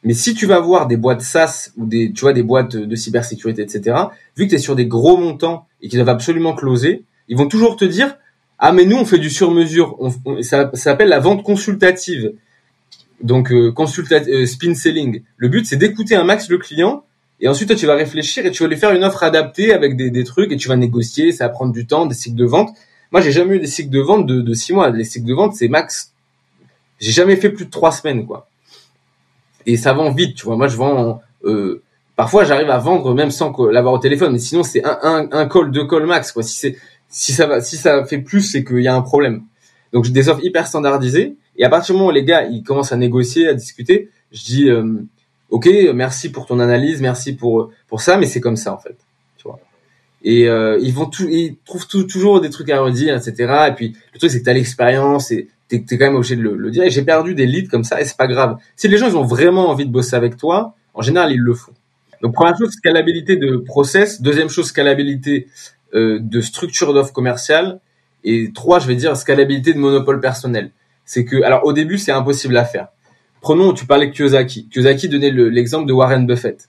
Mais 0.04 0.14
si 0.14 0.34
tu 0.34 0.46
vas 0.46 0.60
voir 0.60 0.88
des 0.88 0.96
boîtes 0.96 1.22
SaaS 1.22 1.72
ou 1.76 1.86
des, 1.86 2.14
tu 2.14 2.22
vois, 2.22 2.34
des 2.34 2.44
boîtes 2.44 2.78
de 2.78 2.96
cybersécurité, 2.96 3.62
etc., 3.62 3.98
vu 4.38 4.46
que 4.46 4.52
tu 4.52 4.56
es 4.56 4.60
sur 4.60 4.76
des 4.76 4.86
gros 4.86 5.18
montants 5.18 5.66
et 5.82 5.90
qu'ils 5.90 5.98
doivent 5.98 6.10
absolument 6.10 6.54
closer, 6.54 7.04
ils 7.28 7.36
vont 7.36 7.48
toujours 7.48 7.76
te 7.76 7.84
dire, 7.84 8.16
ah, 8.60 8.72
mais 8.72 8.86
nous, 8.86 8.96
on 8.96 9.06
fait 9.06 9.18
du 9.18 9.30
sur-mesure. 9.30 9.98
ça, 10.42 10.72
s'appelle 10.74 11.10
la 11.10 11.20
vente 11.20 11.44
consultative. 11.44 12.34
Donc, 13.22 13.52
euh, 13.52 13.74
euh, 13.78 14.46
spin 14.46 14.76
selling. 14.76 15.24
Le 15.36 15.48
but, 15.50 15.66
c'est 15.66 15.76
d'écouter 15.76 16.16
un 16.16 16.24
max 16.24 16.50
le 16.50 16.58
client 16.58 17.04
et 17.40 17.48
ensuite, 17.48 17.68
toi, 17.68 17.78
tu 17.78 17.86
vas 17.86 17.96
réfléchir 17.96 18.46
et 18.46 18.52
tu 18.52 18.64
vas 18.64 18.70
lui 18.70 18.78
faire 18.78 18.94
une 18.94 19.04
offre 19.04 19.24
adaptée 19.24 19.72
avec 19.72 19.96
des, 19.96 20.10
des 20.10 20.24
trucs 20.24 20.52
et 20.52 20.58
tu 20.58 20.68
vas 20.70 20.76
négocier. 20.76 21.32
Ça 21.32 21.46
va 21.48 21.50
prendre 21.50 21.72
du 21.72 21.86
temps, 21.86 22.06
des 22.06 22.16
cycles 22.16 22.36
de 22.36 22.46
vente. 22.46 22.70
Moi, 23.12 23.22
j'ai 23.22 23.32
jamais 23.32 23.56
eu 23.56 23.60
des 23.60 23.68
cycles 23.68 23.90
de 23.90 24.00
vente 24.00 24.26
de, 24.26 24.42
de 24.42 24.54
six 24.54 24.74
mois. 24.74 24.90
Les 24.90 25.04
cycles 25.04 25.26
de 25.26 25.34
vente, 25.34 25.56
c'est 25.56 25.68
max. 25.68 26.14
J'ai 27.00 27.12
jamais 27.12 27.36
fait 27.36 27.50
plus 27.50 27.66
de 27.66 27.70
trois 27.70 27.92
semaines, 27.92 28.26
quoi. 28.26 28.48
Et 29.66 29.78
ça 29.78 29.94
vend 29.94 30.12
vite, 30.12 30.36
tu 30.36 30.46
vois. 30.46 30.56
Moi, 30.58 30.68
je 30.68 30.78
vends. 30.78 31.22
Euh, 31.44 31.82
parfois, 32.16 32.44
j'arrive 32.44 32.70
à 32.70 32.78
vendre 32.78 33.14
même 33.14 33.32
sans 33.32 33.56
l'avoir 33.68 33.94
au 33.94 34.00
téléphone. 34.00 34.34
Mais 34.34 34.40
sinon, 34.40 34.64
c'est 34.64 34.84
un, 34.84 34.98
un, 35.04 35.28
un 35.32 35.48
call, 35.48 35.72
deux 35.72 35.88
calls 35.88 36.06
max, 36.06 36.32
quoi. 36.32 36.44
Si 36.44 36.58
c'est 36.58 36.78
si 37.10 37.32
ça 37.32 37.46
va, 37.48 37.62
si 37.62 37.78
ça 37.78 38.06
fait 38.06 38.20
plus, 38.20 38.42
c'est 38.42 38.64
qu'il 38.64 38.82
y 38.82 38.88
a 38.88 38.96
un 38.96 39.02
problème. 39.02 39.44
Donc, 39.94 40.04
j'ai 40.04 40.12
des 40.12 40.28
offres 40.30 40.44
hyper 40.44 40.68
standardisées. 40.68 41.36
Et 41.56 41.64
à 41.64 41.70
partir 41.70 41.94
du 41.96 42.00
moment 42.00 42.12
où 42.12 42.14
les 42.14 42.24
gars, 42.24 42.44
ils 42.46 42.64
commencent 42.64 42.92
à 42.92 42.98
négocier, 42.98 43.48
à 43.48 43.54
discuter, 43.54 44.10
je 44.32 44.44
dis. 44.44 44.70
Euh, 44.70 45.02
ok, 45.50 45.70
merci 45.96 46.30
pour 46.30 46.46
ton 46.46 46.60
analyse, 46.60 47.00
merci 47.00 47.34
pour 47.34 47.72
pour 47.88 48.02
ça, 48.02 48.18
mais 48.18 48.26
c'est 48.26 48.42
comme 48.42 48.58
ça 48.58 48.74
en 48.74 48.78
fait. 48.78 48.98
Et 50.30 50.50
euh, 50.50 50.78
ils 50.82 50.94
vont 50.94 51.06
tout, 51.06 51.26
ils 51.30 51.56
trouvent 51.64 51.88
toujours 51.88 52.42
des 52.42 52.50
trucs 52.50 52.70
à 52.70 52.82
redire, 52.82 53.16
etc. 53.16 53.68
Et 53.70 53.72
puis 53.72 53.96
le 54.14 54.20
truc 54.20 54.30
c'est 54.30 54.42
que 54.42 54.44
t'as 54.44 54.52
l'expérience 54.52 55.32
et 55.32 55.48
t'es 55.70 55.78
es 55.90 55.98
quand 55.98 56.04
même 56.04 56.16
obligé 56.16 56.36
de 56.36 56.42
le, 56.42 56.70
dire. 56.70 56.84
Et 56.84 56.90
j'ai 56.90 57.02
perdu 57.02 57.34
des 57.34 57.46
leads 57.46 57.70
comme 57.70 57.86
ça 57.86 58.02
et 58.02 58.04
c'est 58.04 58.18
pas 58.18 58.28
grave. 58.28 58.58
Si 58.76 58.90
les 58.90 58.98
gens 58.98 59.08
ils 59.08 59.16
ont 59.16 59.24
vraiment 59.24 59.70
envie 59.70 59.86
de 59.86 59.90
bosser 59.90 60.18
avec 60.18 60.36
toi, 60.36 60.76
en 60.94 61.02
général 61.02 61.32
ils 61.32 61.40
le 61.40 61.54
font. 61.54 61.72
Donc 62.22 62.34
première 62.34 62.58
chose 62.58 62.72
scalabilité 62.72 63.38
de 63.38 63.56
process, 63.56 64.22
deuxième 64.22 64.50
chose 64.50 64.66
scalabilité 64.66 65.48
euh, 65.94 66.20
de 66.22 66.42
structure 66.42 66.94
d'offre 66.94 67.14
commerciale 67.14 67.80
et 68.26 68.52
trois 68.54 68.80
je 68.80 68.88
vais 68.88 68.96
dire 68.96 69.16
scalabilité 69.16 69.74
de 69.74 69.80
monopole 69.80 70.20
personnel. 70.20 70.72
C'est 71.06 71.24
que 71.24 71.42
alors 71.42 71.64
au 71.66 71.72
début 71.72 71.98
c'est 71.98 72.12
impossible 72.12 72.58
à 72.58 72.66
faire 72.66 72.90
Prenons, 73.40 73.72
tu 73.72 73.86
parlais 73.86 74.08
de 74.08 74.12
Kiyosaki. 74.12 74.68
Kiyosaki 74.68 75.08
donnait 75.08 75.32
l'exemple 75.32 75.88
de 75.88 75.94
Warren 75.94 76.28
Buffett. 76.28 76.68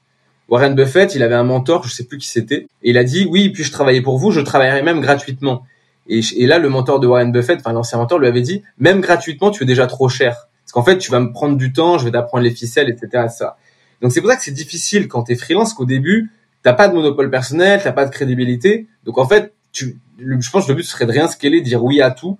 Warren 0.48 0.74
Buffett, 0.74 1.14
il 1.14 1.22
avait 1.22 1.34
un 1.34 1.44
mentor, 1.44 1.84
je 1.84 1.92
sais 1.92 2.04
plus 2.04 2.18
qui 2.18 2.28
c'était, 2.28 2.68
et 2.82 2.90
il 2.90 2.98
a 2.98 3.04
dit 3.04 3.26
oui, 3.30 3.50
puis 3.50 3.64
je 3.64 3.70
travaillais 3.70 4.00
pour 4.00 4.18
vous, 4.18 4.30
je 4.30 4.40
travaillerai 4.40 4.82
même 4.82 5.00
gratuitement. 5.00 5.64
Et, 6.10 6.46
là, 6.46 6.58
le 6.58 6.70
mentor 6.70 7.00
de 7.00 7.06
Warren 7.06 7.30
Buffett, 7.32 7.58
enfin 7.60 7.74
l'ancien 7.74 7.98
mentor, 7.98 8.18
lui 8.18 8.28
avait 8.28 8.40
dit 8.40 8.62
même 8.78 9.02
gratuitement, 9.02 9.50
tu 9.50 9.62
es 9.64 9.66
déjà 9.66 9.86
trop 9.86 10.08
cher, 10.08 10.48
parce 10.64 10.72
qu'en 10.72 10.82
fait, 10.82 10.96
tu 10.96 11.10
vas 11.10 11.20
me 11.20 11.32
prendre 11.32 11.56
du 11.58 11.72
temps, 11.72 11.98
je 11.98 12.06
vais 12.06 12.12
t'apprendre 12.12 12.44
les 12.44 12.50
ficelles, 12.50 12.88
etc. 12.88 13.26
Ça. 13.28 13.58
Donc 14.00 14.12
c'est 14.12 14.22
pour 14.22 14.30
ça 14.30 14.36
que 14.36 14.42
c'est 14.42 14.52
difficile 14.52 15.06
quand 15.06 15.24
tu 15.24 15.32
es 15.32 15.36
freelance, 15.36 15.74
qu'au 15.74 15.84
début, 15.84 16.30
t'as 16.62 16.72
pas 16.72 16.88
de 16.88 16.94
monopole 16.94 17.30
personnel, 17.30 17.80
t'as 17.82 17.92
pas 17.92 18.06
de 18.06 18.10
crédibilité. 18.10 18.86
Donc 19.04 19.18
en 19.18 19.28
fait, 19.28 19.52
tu, 19.72 19.98
je 20.18 20.50
pense 20.50 20.64
que 20.64 20.72
le 20.72 20.76
but 20.76 20.84
serait 20.84 21.04
de 21.04 21.12
rien 21.12 21.28
scaler, 21.28 21.60
dire 21.60 21.84
oui 21.84 22.00
à 22.00 22.10
tout, 22.10 22.38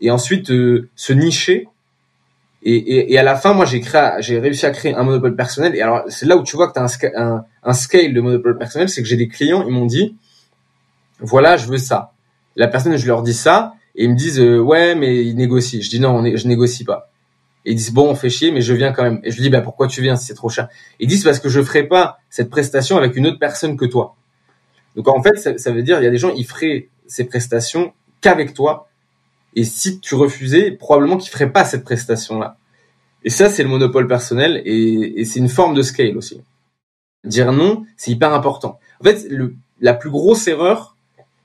et 0.00 0.10
ensuite 0.10 0.50
euh, 0.50 0.88
se 0.96 1.12
nicher 1.12 1.68
et, 2.62 2.74
et, 2.74 3.12
et, 3.12 3.18
à 3.18 3.22
la 3.22 3.36
fin, 3.36 3.54
moi, 3.54 3.64
j'ai 3.64 3.80
créé, 3.80 4.10
j'ai 4.18 4.38
réussi 4.38 4.66
à 4.66 4.70
créer 4.70 4.94
un 4.94 5.02
monopole 5.02 5.34
personnel. 5.34 5.74
Et 5.74 5.80
alors, 5.80 6.02
c'est 6.08 6.26
là 6.26 6.36
où 6.36 6.42
tu 6.42 6.56
vois 6.56 6.68
que 6.68 6.74
tu 6.74 6.78
as 6.78 6.82
un, 6.82 7.22
un, 7.22 7.44
un, 7.62 7.72
scale 7.72 8.12
de 8.12 8.20
monopole 8.20 8.58
personnel, 8.58 8.90
c'est 8.90 9.02
que 9.02 9.08
j'ai 9.08 9.16
des 9.16 9.28
clients, 9.28 9.64
ils 9.66 9.72
m'ont 9.72 9.86
dit, 9.86 10.16
voilà, 11.20 11.56
je 11.56 11.66
veux 11.66 11.78
ça. 11.78 12.12
La 12.56 12.68
personne, 12.68 12.96
je 12.96 13.06
leur 13.06 13.22
dis 13.22 13.32
ça, 13.32 13.74
et 13.94 14.04
ils 14.04 14.10
me 14.10 14.16
disent, 14.16 14.40
euh, 14.40 14.58
ouais, 14.58 14.94
mais 14.94 15.24
ils 15.24 15.36
négocient. 15.36 15.80
Je 15.80 15.88
dis 15.88 16.00
non, 16.00 16.22
je 16.22 16.48
négocie 16.48 16.84
pas. 16.84 17.10
Et 17.64 17.72
ils 17.72 17.76
disent, 17.76 17.92
bon, 17.92 18.10
on 18.10 18.14
fait 18.14 18.30
chier, 18.30 18.50
mais 18.50 18.60
je 18.60 18.74
viens 18.74 18.92
quand 18.92 19.04
même. 19.04 19.20
Et 19.22 19.30
je 19.30 19.40
dis, 19.40 19.48
bah, 19.48 19.62
pourquoi 19.62 19.86
tu 19.86 20.02
viens 20.02 20.16
si 20.16 20.26
c'est 20.26 20.34
trop 20.34 20.50
cher? 20.50 20.68
Ils 20.98 21.08
disent, 21.08 21.24
parce 21.24 21.38
que 21.38 21.48
je 21.48 21.62
ferai 21.62 21.84
pas 21.84 22.18
cette 22.28 22.50
prestation 22.50 22.98
avec 22.98 23.16
une 23.16 23.26
autre 23.26 23.38
personne 23.38 23.78
que 23.78 23.86
toi. 23.86 24.16
Donc, 24.96 25.08
en 25.08 25.22
fait, 25.22 25.36
ça, 25.36 25.56
ça 25.56 25.70
veut 25.70 25.82
dire, 25.82 25.98
il 26.00 26.04
y 26.04 26.06
a 26.06 26.10
des 26.10 26.18
gens, 26.18 26.32
ils 26.34 26.46
feraient 26.46 26.88
ces 27.06 27.24
prestations 27.24 27.94
qu'avec 28.20 28.52
toi, 28.52 28.89
et 29.54 29.64
si 29.64 30.00
tu 30.00 30.14
refusais, 30.14 30.70
probablement 30.70 31.16
qu'il 31.16 31.30
ferait 31.30 31.52
pas 31.52 31.64
cette 31.64 31.84
prestation-là. 31.84 32.56
Et 33.24 33.30
ça, 33.30 33.50
c'est 33.50 33.62
le 33.62 33.68
monopole 33.68 34.06
personnel 34.06 34.62
et, 34.64 35.24
c'est 35.24 35.40
une 35.40 35.48
forme 35.48 35.74
de 35.74 35.82
scale 35.82 36.16
aussi. 36.16 36.40
Dire 37.24 37.52
non, 37.52 37.84
c'est 37.96 38.10
hyper 38.10 38.32
important. 38.32 38.78
En 39.00 39.04
fait, 39.04 39.26
le, 39.28 39.54
la 39.80 39.92
plus 39.92 40.10
grosse 40.10 40.48
erreur, 40.48 40.96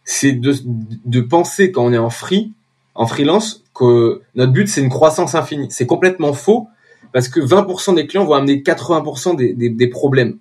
c'est 0.04 0.32
de, 0.34 0.56
de 0.64 1.22
penser 1.22 1.72
quand 1.72 1.84
on 1.84 1.92
est 1.92 1.98
en 1.98 2.10
free, 2.10 2.54
en 2.94 3.08
freelance, 3.08 3.64
que 3.74 4.22
notre 4.36 4.54
but 4.54 4.70
c'est 4.70 4.82
une 4.82 4.90
croissance 4.90 5.36
infinie. 5.36 5.68
C'est 5.70 5.88
complètement 5.88 6.32
faux 6.32 6.70
parce 7.12 7.28
que 7.28 7.40
20% 7.40 7.96
des 7.96 8.08
clients 8.08 8.24
vont 8.24 8.36
amener 8.36 8.62
80% 8.62 9.36
des, 9.36 9.54
des, 9.54 9.70
des, 9.70 9.88
problèmes. 9.88 10.38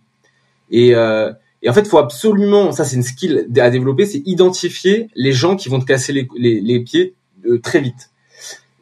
Et, 0.70 0.94
euh, 0.94 1.32
et 1.62 1.70
en 1.70 1.72
fait, 1.72 1.86
faut 1.86 1.98
absolument, 1.98 2.70
ça 2.72 2.84
c'est 2.84 2.96
une 2.96 3.02
skill 3.02 3.48
à 3.56 3.70
développer, 3.70 4.06
c'est 4.06 4.22
identifier 4.26 5.08
les 5.14 5.32
gens 5.32 5.56
qui 5.56 5.68
vont 5.68 5.80
te 5.80 5.84
casser 5.84 6.12
les, 6.12 6.28
les, 6.36 6.60
les 6.60 6.80
pieds 6.80 7.14
très 7.62 7.80
vite. 7.80 8.10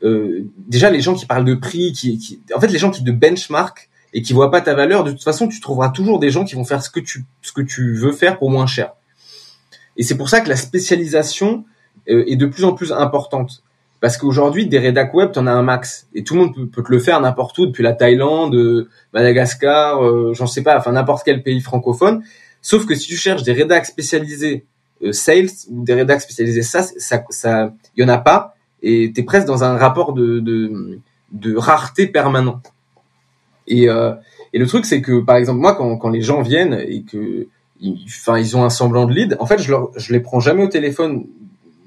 Euh, 0.04 0.45
déjà, 0.57 0.90
les 0.90 1.00
gens 1.00 1.14
qui 1.14 1.26
parlent 1.26 1.45
de 1.45 1.54
prix, 1.54 1.92
qui, 1.92 2.19
qui, 2.19 2.40
en 2.54 2.61
fait, 2.61 2.69
les 2.69 2.78
gens 2.78 2.90
qui 2.90 3.04
te 3.04 3.11
benchmark 3.11 3.88
et 4.12 4.23
qui 4.23 4.33
voient 4.33 4.50
pas 4.50 4.61
ta 4.61 4.75
valeur, 4.75 5.04
de 5.04 5.12
toute 5.12 5.23
façon, 5.23 5.49
tu 5.49 5.61
trouveras 5.61 5.90
toujours 5.90 6.19
des 6.19 6.31
gens 6.31 6.45
qui 6.45 6.54
vont 6.54 6.64
faire 6.64 6.83
ce 6.83 6.90
que 6.90 7.00
tu, 7.00 7.25
ce 7.40 7.52
que 7.52 7.62
tu 7.62 7.95
veux 7.95 8.12
faire 8.12 8.38
pour 8.38 8.50
moins 8.50 8.66
cher. 8.66 8.92
Et 9.97 10.02
c'est 10.02 10.16
pour 10.16 10.28
ça 10.28 10.40
que 10.40 10.49
la 10.49 10.57
spécialisation 10.57 11.64
euh, 12.09 12.25
est 12.26 12.37
de 12.37 12.47
plus 12.47 12.64
en 12.64 12.73
plus 12.73 12.92
importante. 12.92 13.62
Parce 14.00 14.16
qu'aujourd'hui, 14.16 14.66
des 14.66 14.81
rédacs 14.81 15.14
web, 15.14 15.31
en 15.37 15.47
as 15.47 15.52
un 15.52 15.62
max. 15.62 16.09
Et 16.14 16.25
tout 16.25 16.35
le 16.35 16.40
monde 16.40 16.71
peut, 16.73 16.83
te 16.83 16.90
le 16.90 16.99
faire 16.99 17.21
n'importe 17.21 17.57
où, 17.59 17.66
depuis 17.66 17.85
la 17.85 17.92
Thaïlande, 17.92 18.88
Madagascar, 19.12 20.04
euh, 20.04 20.33
j'en 20.35 20.49
sais 20.49 20.62
pas, 20.62 20.76
enfin 20.76 20.92
n'importe 20.92 21.23
quel 21.25 21.42
pays 21.45 21.61
francophone. 21.61 22.25
Sauf 22.62 22.85
que 22.85 22.97
si 22.97 23.07
tu 23.07 23.16
cherches 23.16 23.45
des 23.45 23.52
rédacs 23.52 23.87
spécialisés 23.87 24.57
euh, 24.57 24.72
sales 25.11 25.50
ou 25.68 25.85
des 25.85 25.94
rédacs 25.94 26.21
spécialisés 26.21 26.62
ça, 26.62 26.82
ça, 26.82 27.25
ça, 27.30 27.73
y 27.97 28.04
en 28.04 28.09
a 28.09 28.18
pas 28.18 28.54
et 28.82 29.12
t'es 29.14 29.23
presque 29.23 29.47
dans 29.47 29.64
un 29.64 29.76
rapport 29.76 30.12
de, 30.12 30.40
de, 30.40 31.56
rareté 31.56 32.06
permanent. 32.06 32.61
Et, 33.66 33.88
euh, 33.88 34.12
et 34.52 34.59
le 34.59 34.66
truc, 34.66 34.85
c'est 34.85 35.00
que 35.00 35.21
par 35.21 35.37
exemple 35.37 35.61
moi, 35.61 35.75
quand, 35.75 35.97
quand 35.97 36.11
les 36.11 36.21
gens 36.21 36.42
viennent 36.42 36.85
et 36.87 37.02
que, 37.02 37.47
enfin, 38.06 38.38
ils 38.38 38.56
ont 38.56 38.64
un 38.64 38.71
semblant 38.71 39.06
de 39.06 39.14
lead, 39.14 39.37
en 39.38 39.47
fait, 39.47 39.59
je 39.62 39.71
leur, 39.71 39.90
je 39.97 40.12
les 40.12 40.21
prends 40.21 40.40
jamais 40.40 40.64
au 40.64 40.68
téléphone 40.68 41.26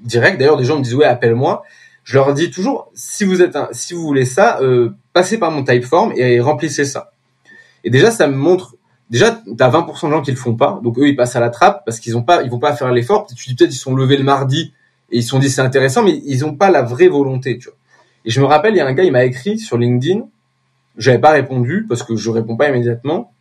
direct. 0.00 0.38
D'ailleurs, 0.38 0.56
des 0.56 0.64
gens 0.64 0.78
me 0.78 0.82
disent 0.82 0.94
ouais, 0.94 1.04
appelle-moi. 1.04 1.62
Je 2.02 2.14
leur 2.14 2.32
dis 2.34 2.50
toujours, 2.50 2.90
si 2.94 3.24
vous 3.24 3.42
êtes, 3.42 3.58
si 3.72 3.92
vous 3.92 4.02
voulez 4.02 4.24
ça, 4.24 4.60
euh, 4.60 4.90
passez 5.12 5.38
par 5.38 5.50
mon 5.50 5.64
Typeform 5.64 6.12
et 6.16 6.40
remplissez 6.40 6.84
ça. 6.84 7.10
Et 7.82 7.90
déjà, 7.90 8.12
ça 8.12 8.28
me 8.28 8.36
montre 8.36 8.75
déjà 9.10 9.40
t'as 9.56 9.70
20% 9.70 10.06
de 10.06 10.12
gens 10.12 10.22
qui 10.22 10.30
le 10.30 10.36
font 10.36 10.54
pas. 10.54 10.80
Donc 10.82 10.98
eux 10.98 11.08
ils 11.08 11.16
passent 11.16 11.36
à 11.36 11.40
la 11.40 11.50
trappe 11.50 11.84
parce 11.84 12.00
qu'ils 12.00 12.16
ont 12.16 12.22
pas 12.22 12.42
ils 12.42 12.50
vont 12.50 12.58
pas 12.58 12.74
faire 12.74 12.92
l'effort. 12.92 13.26
Tu 13.26 13.48
dis 13.48 13.54
peut-être 13.54 13.72
ils 13.72 13.78
sont 13.78 13.94
levés 13.94 14.16
le 14.16 14.24
mardi 14.24 14.72
et 15.10 15.18
ils 15.18 15.22
se 15.22 15.30
sont 15.30 15.38
dit 15.38 15.50
c'est 15.50 15.60
intéressant 15.60 16.02
mais 16.02 16.20
ils 16.24 16.44
ont 16.44 16.54
pas 16.54 16.70
la 16.70 16.82
vraie 16.82 17.08
volonté 17.08 17.58
tu 17.58 17.68
vois. 17.68 17.76
Et 18.24 18.30
je 18.30 18.40
me 18.40 18.46
rappelle 18.46 18.74
il 18.74 18.78
y 18.78 18.80
a 18.80 18.86
un 18.86 18.92
gars 18.92 19.04
il 19.04 19.12
m'a 19.12 19.24
écrit 19.24 19.58
sur 19.58 19.78
LinkedIn. 19.78 20.26
J'avais 20.98 21.18
pas 21.18 21.30
répondu 21.30 21.84
parce 21.88 22.02
que 22.02 22.16
je 22.16 22.30
réponds 22.30 22.56
pas 22.56 22.68
immédiatement. 22.68 23.32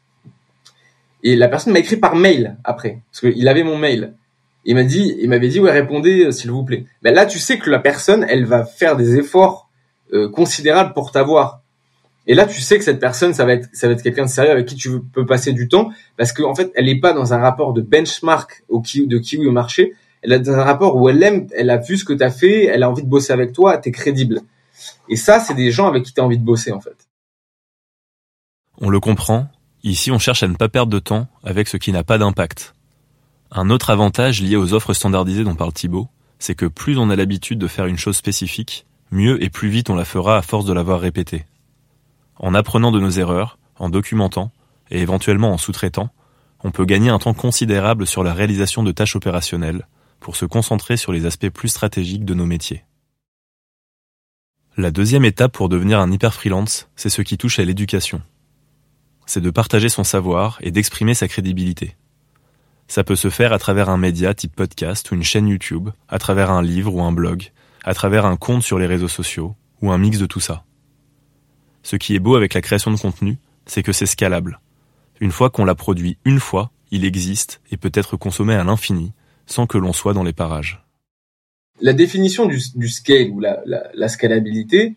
Et 1.24 1.36
la 1.36 1.48
personne 1.48 1.74
m'a 1.74 1.80
écrit 1.80 1.98
par 1.98 2.16
mail 2.16 2.58
après 2.64 3.02
parce 3.12 3.22
qu'il 3.22 3.48
avait 3.48 3.64
mon 3.64 3.78
mail. 3.78 4.14
Il 4.66 4.76
m'a 4.76 4.84
dit 4.84 5.16
il 5.20 5.30
m'avait 5.30 5.48
dit 5.50 5.60
ouais 5.60 5.72
répondez 5.72 6.26
euh, 6.26 6.32
s'il 6.32 6.52
vous 6.52 6.64
plaît. 6.64 6.86
Ben 7.02 7.14
là 7.14 7.26
tu 7.26 7.40
sais 7.40 7.58
que 7.58 7.70
la 7.70 7.80
personne 7.80 8.26
elle 8.30 8.46
va 8.46 8.66
faire 8.66 8.96
des 8.96 9.18
efforts 9.18 9.70
euh, 10.14 10.30
considérables 10.30 10.94
pour 10.94 11.12
t'avoir 11.12 11.62
et 12.28 12.34
là, 12.34 12.46
tu 12.46 12.62
sais 12.62 12.78
que 12.78 12.84
cette 12.84 13.00
personne, 13.00 13.34
ça 13.34 13.46
va 13.46 13.54
être, 13.54 14.02
quelqu'un 14.02 14.26
de 14.26 14.30
sérieux 14.30 14.52
avec 14.52 14.66
qui 14.66 14.76
tu 14.76 15.00
peux 15.02 15.26
passer 15.26 15.54
du 15.54 15.68
temps, 15.68 15.92
parce 16.18 16.34
qu'en 16.34 16.52
en 16.52 16.56
fait, 16.56 16.72
elle 16.76 16.86
n'est 16.86 17.00
pas 17.00 17.14
dans 17.14 17.34
un 17.34 17.38
rapport 17.38 17.74
de 17.74 17.82
benchmark 17.82 18.64
au 18.68 18.82
de 18.82 19.18
kiwi 19.18 19.48
au 19.48 19.52
marché. 19.52 19.94
Elle 20.24 20.34
est 20.34 20.40
dans 20.40 20.54
un 20.54 20.64
rapport 20.64 20.96
où 20.96 21.08
elle 21.08 21.22
aime, 21.22 21.48
elle 21.56 21.70
a 21.70 21.78
vu 21.78 21.98
ce 21.98 22.06
que 22.06 22.14
tu 22.14 22.24
as 22.24 22.32
fait, 22.32 22.66
elle 22.66 22.82
a 22.82 22.90
envie 22.90 23.04
de 23.04 23.08
bosser 23.08 23.32
avec 23.32 23.54
toi, 23.54 23.78
tu 23.78 23.90
es 23.90 23.92
crédible. 23.92 24.42
Et 25.08 25.16
ça, 25.16 25.40
c'est 25.40 25.54
des 25.54 25.72
gens 25.72 25.88
avec 25.88 26.04
qui 26.04 26.14
tu 26.14 26.20
as 26.20 26.24
envie 26.24 26.40
de 26.40 26.44
bosser, 26.44 26.72
en 26.72 26.82
fait. 26.82 27.08
On 28.80 28.90
le 28.90 29.00
comprend. 29.00 29.48
Ici, 29.84 30.10
on 30.10 30.18
cherche 30.18 30.42
à 30.42 30.48
ne 30.48 30.56
pas 30.56 30.68
perdre 30.68 30.92
de 30.92 31.00
temps 31.00 31.28
avec 31.44 31.68
ce 31.68 31.78
qui 31.78 31.92
n'a 31.92 32.04
pas 32.04 32.18
d'impact. 32.18 32.74
Un 33.52 33.70
autre 33.70 33.92
avantage 33.92 34.42
lié 34.42 34.56
aux 34.56 34.74
offres 34.74 34.94
standardisées 34.94 35.44
dont 35.44 35.54
parle 35.54 35.74
Thibaut, 35.74 36.08
c'est 36.40 36.56
que 36.56 36.66
plus 36.66 36.98
on 36.98 37.12
a 37.12 37.16
l'habitude 37.16 37.60
de 37.60 37.68
faire 37.68 37.86
une 37.86 37.98
chose 37.98 38.18
spécifique, 38.18 38.88
mieux 39.12 39.42
et 39.44 39.50
plus 39.50 39.70
vite 39.70 39.92
on 39.92 39.96
la 39.96 40.06
fera 40.06 40.38
à 40.38 40.42
force 40.42 40.66
de 40.66 40.74
l'avoir 40.74 41.00
répétée. 41.00 41.46
En 42.38 42.54
apprenant 42.54 42.92
de 42.92 43.00
nos 43.00 43.12
erreurs, 43.12 43.58
en 43.78 43.90
documentant, 43.90 44.52
et 44.92 45.02
éventuellement 45.02 45.52
en 45.52 45.58
sous-traitant, 45.58 46.10
on 46.64 46.72
peut 46.72 46.86
gagner 46.86 47.10
un 47.10 47.20
temps 47.20 47.34
considérable 47.34 48.08
sur 48.08 48.24
la 48.24 48.34
réalisation 48.34 48.84
de 48.84 48.92
tâches 48.92 49.16
opérationnelles 49.16 49.88
pour 50.20 50.36
se 50.36 50.46
concentrer 50.46 50.98
sur 50.98 51.12
les 51.12 51.26
aspects 51.26 51.50
plus 51.50 51.70
stratégiques 51.70 52.26
de 52.26 52.34
nos 52.34 52.46
métiers. 52.46 52.84
La 54.78 54.92
deuxième 54.92 55.24
étape 55.24 55.54
pour 55.54 55.70
devenir 55.70 56.00
un 56.00 56.12
hyper 56.12 56.34
freelance, 56.34 56.90
c'est 56.96 57.10
ce 57.10 57.22
qui 57.22 57.38
touche 57.38 57.60
à 57.60 57.64
l'éducation. 57.64 58.22
C'est 59.26 59.42
de 59.42 59.50
partager 59.50 59.90
son 59.90 60.04
savoir 60.04 60.58
et 60.62 60.72
d'exprimer 60.72 61.14
sa 61.14 61.28
crédibilité. 61.28 61.96
Ça 62.88 63.04
peut 63.04 63.16
se 63.16 63.30
faire 63.30 63.54
à 63.54 63.60
travers 63.60 63.90
un 63.90 63.98
média 63.98 64.34
type 64.34 64.56
podcast 64.56 65.10
ou 65.12 65.16
une 65.16 65.24
chaîne 65.24 65.48
YouTube, 65.48 65.90
à 66.10 66.20
travers 66.20 66.52
un 66.52 66.62
livre 66.62 66.94
ou 66.94 67.02
un 67.02 67.12
blog, 67.12 67.52
à 67.84 67.94
travers 67.94 68.26
un 68.26 68.36
compte 68.36 68.64
sur 68.64 68.78
les 68.78 68.86
réseaux 68.86 69.08
sociaux, 69.08 69.56
ou 69.82 69.92
un 69.92 69.98
mix 69.98 70.18
de 70.18 70.26
tout 70.26 70.40
ça. 70.40 70.66
Ce 71.86 71.98
qui 71.98 72.16
est 72.16 72.20
beau 72.20 72.36
avec 72.36 72.56
la 72.56 72.62
création 72.62 72.90
de 72.90 72.98
contenu, 72.98 73.38
c'est 73.68 73.84
que 73.84 73.92
c'est 73.92 74.08
scalable. 74.08 74.60
Une 75.20 75.32
fois 75.32 75.52
qu'on 75.52 75.66
l'a 75.66 75.76
produit 75.76 76.18
une 76.26 76.40
fois, 76.40 76.72
il 76.90 77.06
existe 77.06 77.62
et 77.72 77.78
peut 77.78 77.92
être 77.94 78.18
consommé 78.18 78.56
à 78.56 78.64
l'infini, 78.64 79.12
sans 79.46 79.68
que 79.68 79.78
l'on 79.78 79.94
soit 79.94 80.14
dans 80.14 80.24
les 80.24 80.34
parages. 80.34 80.84
La 81.80 81.94
définition 81.94 82.48
du, 82.48 82.60
scale 82.90 83.30
ou 83.30 83.40
la, 83.40 84.08
scalabilité, 84.08 84.96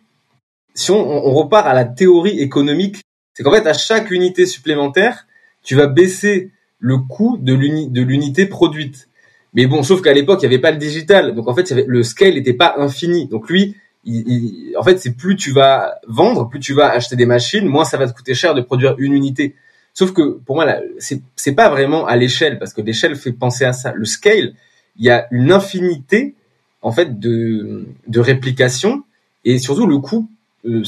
si 0.73 0.91
on, 0.91 1.31
repart 1.35 1.67
à 1.67 1.75
la 1.75 1.85
théorie 1.85 2.41
économique, 2.41 3.03
c'est 3.35 3.43
qu'en 3.43 3.53
fait, 3.53 3.67
à 3.67 3.75
chaque 3.75 4.11
unité 4.11 4.47
supplémentaire, 4.47 5.27
tu 5.63 5.75
vas 5.75 5.89
baisser 5.89 6.53
le 6.79 6.97
coût 6.97 7.37
de 7.37 7.53
l'unité 7.53 8.47
produite. 8.47 9.11
Mais 9.53 9.67
bon, 9.67 9.83
sauf 9.83 10.01
qu'à 10.01 10.15
l'époque, 10.15 10.39
il 10.43 10.49
n'y 10.49 10.55
avait 10.55 10.63
pas 10.63 10.71
le 10.71 10.79
digital. 10.79 11.35
Donc 11.35 11.49
en 11.49 11.55
fait, 11.55 11.71
le 11.71 12.03
scale 12.03 12.33
n'était 12.33 12.55
pas 12.55 12.77
infini. 12.79 13.27
Donc 13.27 13.51
lui, 13.51 13.77
en 14.77 14.83
fait, 14.83 14.99
c'est 14.99 15.17
plus 15.17 15.37
tu 15.37 15.53
vas 15.53 16.01
vendre, 16.07 16.49
plus 16.49 16.61
tu 16.61 16.75
vas 16.75 16.91
acheter 16.91 17.17
des 17.17 17.27
machines, 17.27 17.67
moins 17.67 17.85
ça 17.85 17.97
va 17.97 18.07
te 18.07 18.15
coûter 18.15 18.35
cher 18.35 18.55
de 18.55 18.61
produire 18.61 18.95
une 18.99 19.13
unité. 19.13 19.55
Sauf 19.95 20.13
que 20.13 20.39
pour 20.39 20.57
moi, 20.57 20.67
c'est 20.99 21.53
pas 21.53 21.69
vraiment 21.69 22.07
à 22.07 22.17
l'échelle, 22.17 22.59
parce 22.59 22.73
que 22.73 22.81
l'échelle 22.81 23.17
fait 23.17 23.33
penser 23.33 23.65
à 23.65 23.73
ça. 23.73 23.93
Le 23.93 24.05
scale, 24.05 24.55
il 24.97 25.05
y 25.05 25.11
a 25.11 25.27
une 25.31 25.53
infinité 25.53 26.35
en 26.83 26.93
fait 26.93 27.19
de, 27.19 27.87
de 28.07 28.21
réplication 28.21 29.03
et 29.45 29.59
surtout 29.59 29.87
le 29.87 29.99
coût 29.99 30.29
euh, 30.67 30.83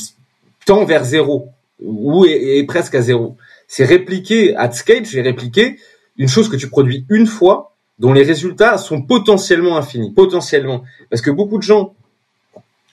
tend 0.67 0.85
vers 0.85 1.05
zéro 1.05 1.49
ou 1.83 2.25
est, 2.27 2.65
presque 2.65 2.95
à 2.95 3.00
zéro. 3.00 3.37
C'est 3.67 3.85
répliquer 3.85 4.57
at 4.57 4.73
scale, 4.73 5.07
c'est 5.07 5.23
répliquer 5.23 5.79
une 6.17 6.29
chose 6.29 6.49
que 6.49 6.57
tu 6.57 6.69
produis 6.69 7.07
une 7.09 7.27
fois 7.27 7.75
dont 7.99 8.12
les 8.12 8.23
résultats 8.23 8.79
sont 8.79 9.03
potentiellement 9.03 9.77
infinis, 9.77 10.12
potentiellement. 10.12 10.83
Parce 11.09 11.23
que 11.23 11.31
beaucoup 11.31 11.59
de 11.59 11.62
gens 11.62 11.95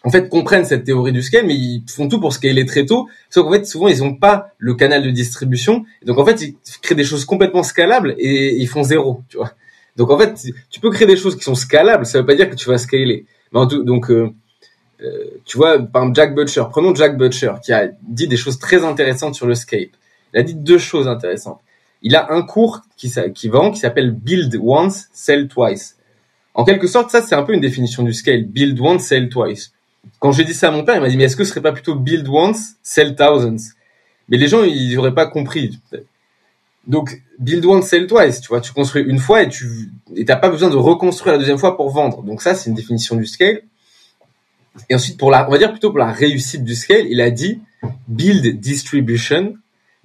en 0.07 0.09
fait 0.09 0.29
comprennent 0.29 0.63
cette 0.63 0.85
théorie 0.85 1.11
du 1.11 1.21
scale, 1.21 1.45
mais 1.45 1.53
ils 1.53 1.83
font 1.85 2.07
tout 2.07 2.21
pour 2.21 2.31
scaler 2.31 2.65
très 2.65 2.85
tôt. 2.85 3.09
Sauf 3.29 3.45
qu'en 3.45 3.51
fait, 3.51 3.65
souvent, 3.65 3.89
ils 3.89 3.99
n'ont 3.99 4.15
pas 4.15 4.51
le 4.57 4.73
canal 4.73 5.03
de 5.03 5.11
distribution. 5.11 5.83
Donc 6.05 6.17
en 6.17 6.25
fait, 6.25 6.41
ils 6.41 6.55
créent 6.81 6.95
des 6.95 7.03
choses 7.03 7.25
complètement 7.25 7.61
scalables 7.61 8.15
et 8.17 8.55
ils 8.55 8.69
font 8.69 8.83
zéro, 8.83 9.21
tu 9.27 9.35
vois. 9.35 9.51
Donc 9.97 10.09
en 10.09 10.17
fait, 10.17 10.33
tu 10.69 10.79
peux 10.79 10.91
créer 10.91 11.07
des 11.09 11.17
choses 11.17 11.35
qui 11.35 11.43
sont 11.43 11.55
scalables, 11.55 12.05
ça 12.05 12.19
veut 12.19 12.25
pas 12.25 12.35
dire 12.35 12.49
que 12.49 12.55
tu 12.55 12.69
vas 12.69 12.77
scaler. 12.77 13.25
Mais 13.51 13.59
en 13.59 13.67
tout, 13.67 13.83
donc 13.83 14.09
euh, 14.09 14.29
euh, 15.01 15.25
tu 15.43 15.57
vois, 15.57 15.77
par 15.77 16.03
exemple 16.03 16.15
Jack 16.15 16.35
Butcher, 16.35 16.63
prenons 16.69 16.95
Jack 16.95 17.17
Butcher 17.17 17.55
qui 17.61 17.73
a 17.73 17.89
dit 18.07 18.29
des 18.29 18.37
choses 18.37 18.59
très 18.59 18.85
intéressantes 18.85 19.35
sur 19.35 19.45
le 19.45 19.55
scale. 19.55 19.87
Il 20.33 20.39
a 20.39 20.43
dit 20.43 20.55
deux 20.55 20.77
choses 20.77 21.09
intéressantes. 21.09 21.59
Il 22.01 22.15
a 22.15 22.31
un 22.31 22.43
cours 22.43 22.83
qui, 22.95 23.11
qui 23.35 23.49
vend 23.49 23.71
qui 23.71 23.79
s'appelle 23.81 24.11
Build 24.11 24.57
Once, 24.63 25.09
Sell 25.11 25.49
Twice. 25.49 25.97
En 26.57 26.63
quelque 26.63 26.87
sorte, 26.87 27.11
ça 27.11 27.21
c'est 27.21 27.35
un 27.35 27.43
peu 27.43 27.53
une 27.53 27.61
définition 27.61 28.03
du 28.03 28.13
scale. 28.13 28.45
Build 28.45 28.79
once, 28.79 29.03
sell 29.03 29.29
twice. 29.29 29.73
Quand 30.19 30.31
j'ai 30.31 30.43
dit 30.43 30.53
ça 30.53 30.69
à 30.69 30.71
mon 30.71 30.83
père, 30.83 30.95
il 30.95 31.01
m'a 31.01 31.09
dit 31.09 31.17
mais 31.17 31.25
est-ce 31.25 31.35
que 31.35 31.43
ce 31.43 31.51
serait 31.51 31.61
pas 31.61 31.71
plutôt 31.71 31.95
build 31.95 32.27
once, 32.27 32.75
sell 32.81 33.15
thousands? 33.15 33.73
Mais 34.29 34.37
les 34.37 34.47
gens 34.47 34.63
ils 34.63 34.95
n'auraient 34.95 35.13
pas 35.13 35.27
compris. 35.27 35.79
Donc, 36.87 37.21
build 37.37 37.65
one, 37.65 37.83
sell 37.83 38.07
twice. 38.07 38.39
Tu 38.39 38.47
vois, 38.47 38.61
tu 38.61 38.71
construis 38.71 39.03
une 39.03 39.19
fois 39.19 39.43
et 39.43 39.49
tu 39.49 39.91
et 40.15 40.23
t'as 40.23 40.37
pas 40.37 40.49
besoin 40.49 40.69
de 40.69 40.77
reconstruire 40.77 41.33
la 41.33 41.39
deuxième 41.39 41.57
fois 41.57 41.75
pour 41.75 41.89
vendre. 41.89 42.23
Donc 42.23 42.41
ça, 42.41 42.55
c'est 42.55 42.69
une 42.69 42.75
définition 42.75 43.15
du 43.17 43.25
scale. 43.25 43.61
Et 44.89 44.95
ensuite, 44.95 45.17
pour 45.17 45.29
la, 45.29 45.47
on 45.47 45.51
va 45.51 45.57
dire 45.57 45.71
plutôt 45.71 45.89
pour 45.89 45.99
la 45.99 46.11
réussite 46.11 46.63
du 46.63 46.75
scale, 46.75 47.07
il 47.09 47.19
a 47.19 47.29
dit 47.29 47.59
build 48.07 48.59
distribution, 48.59 49.55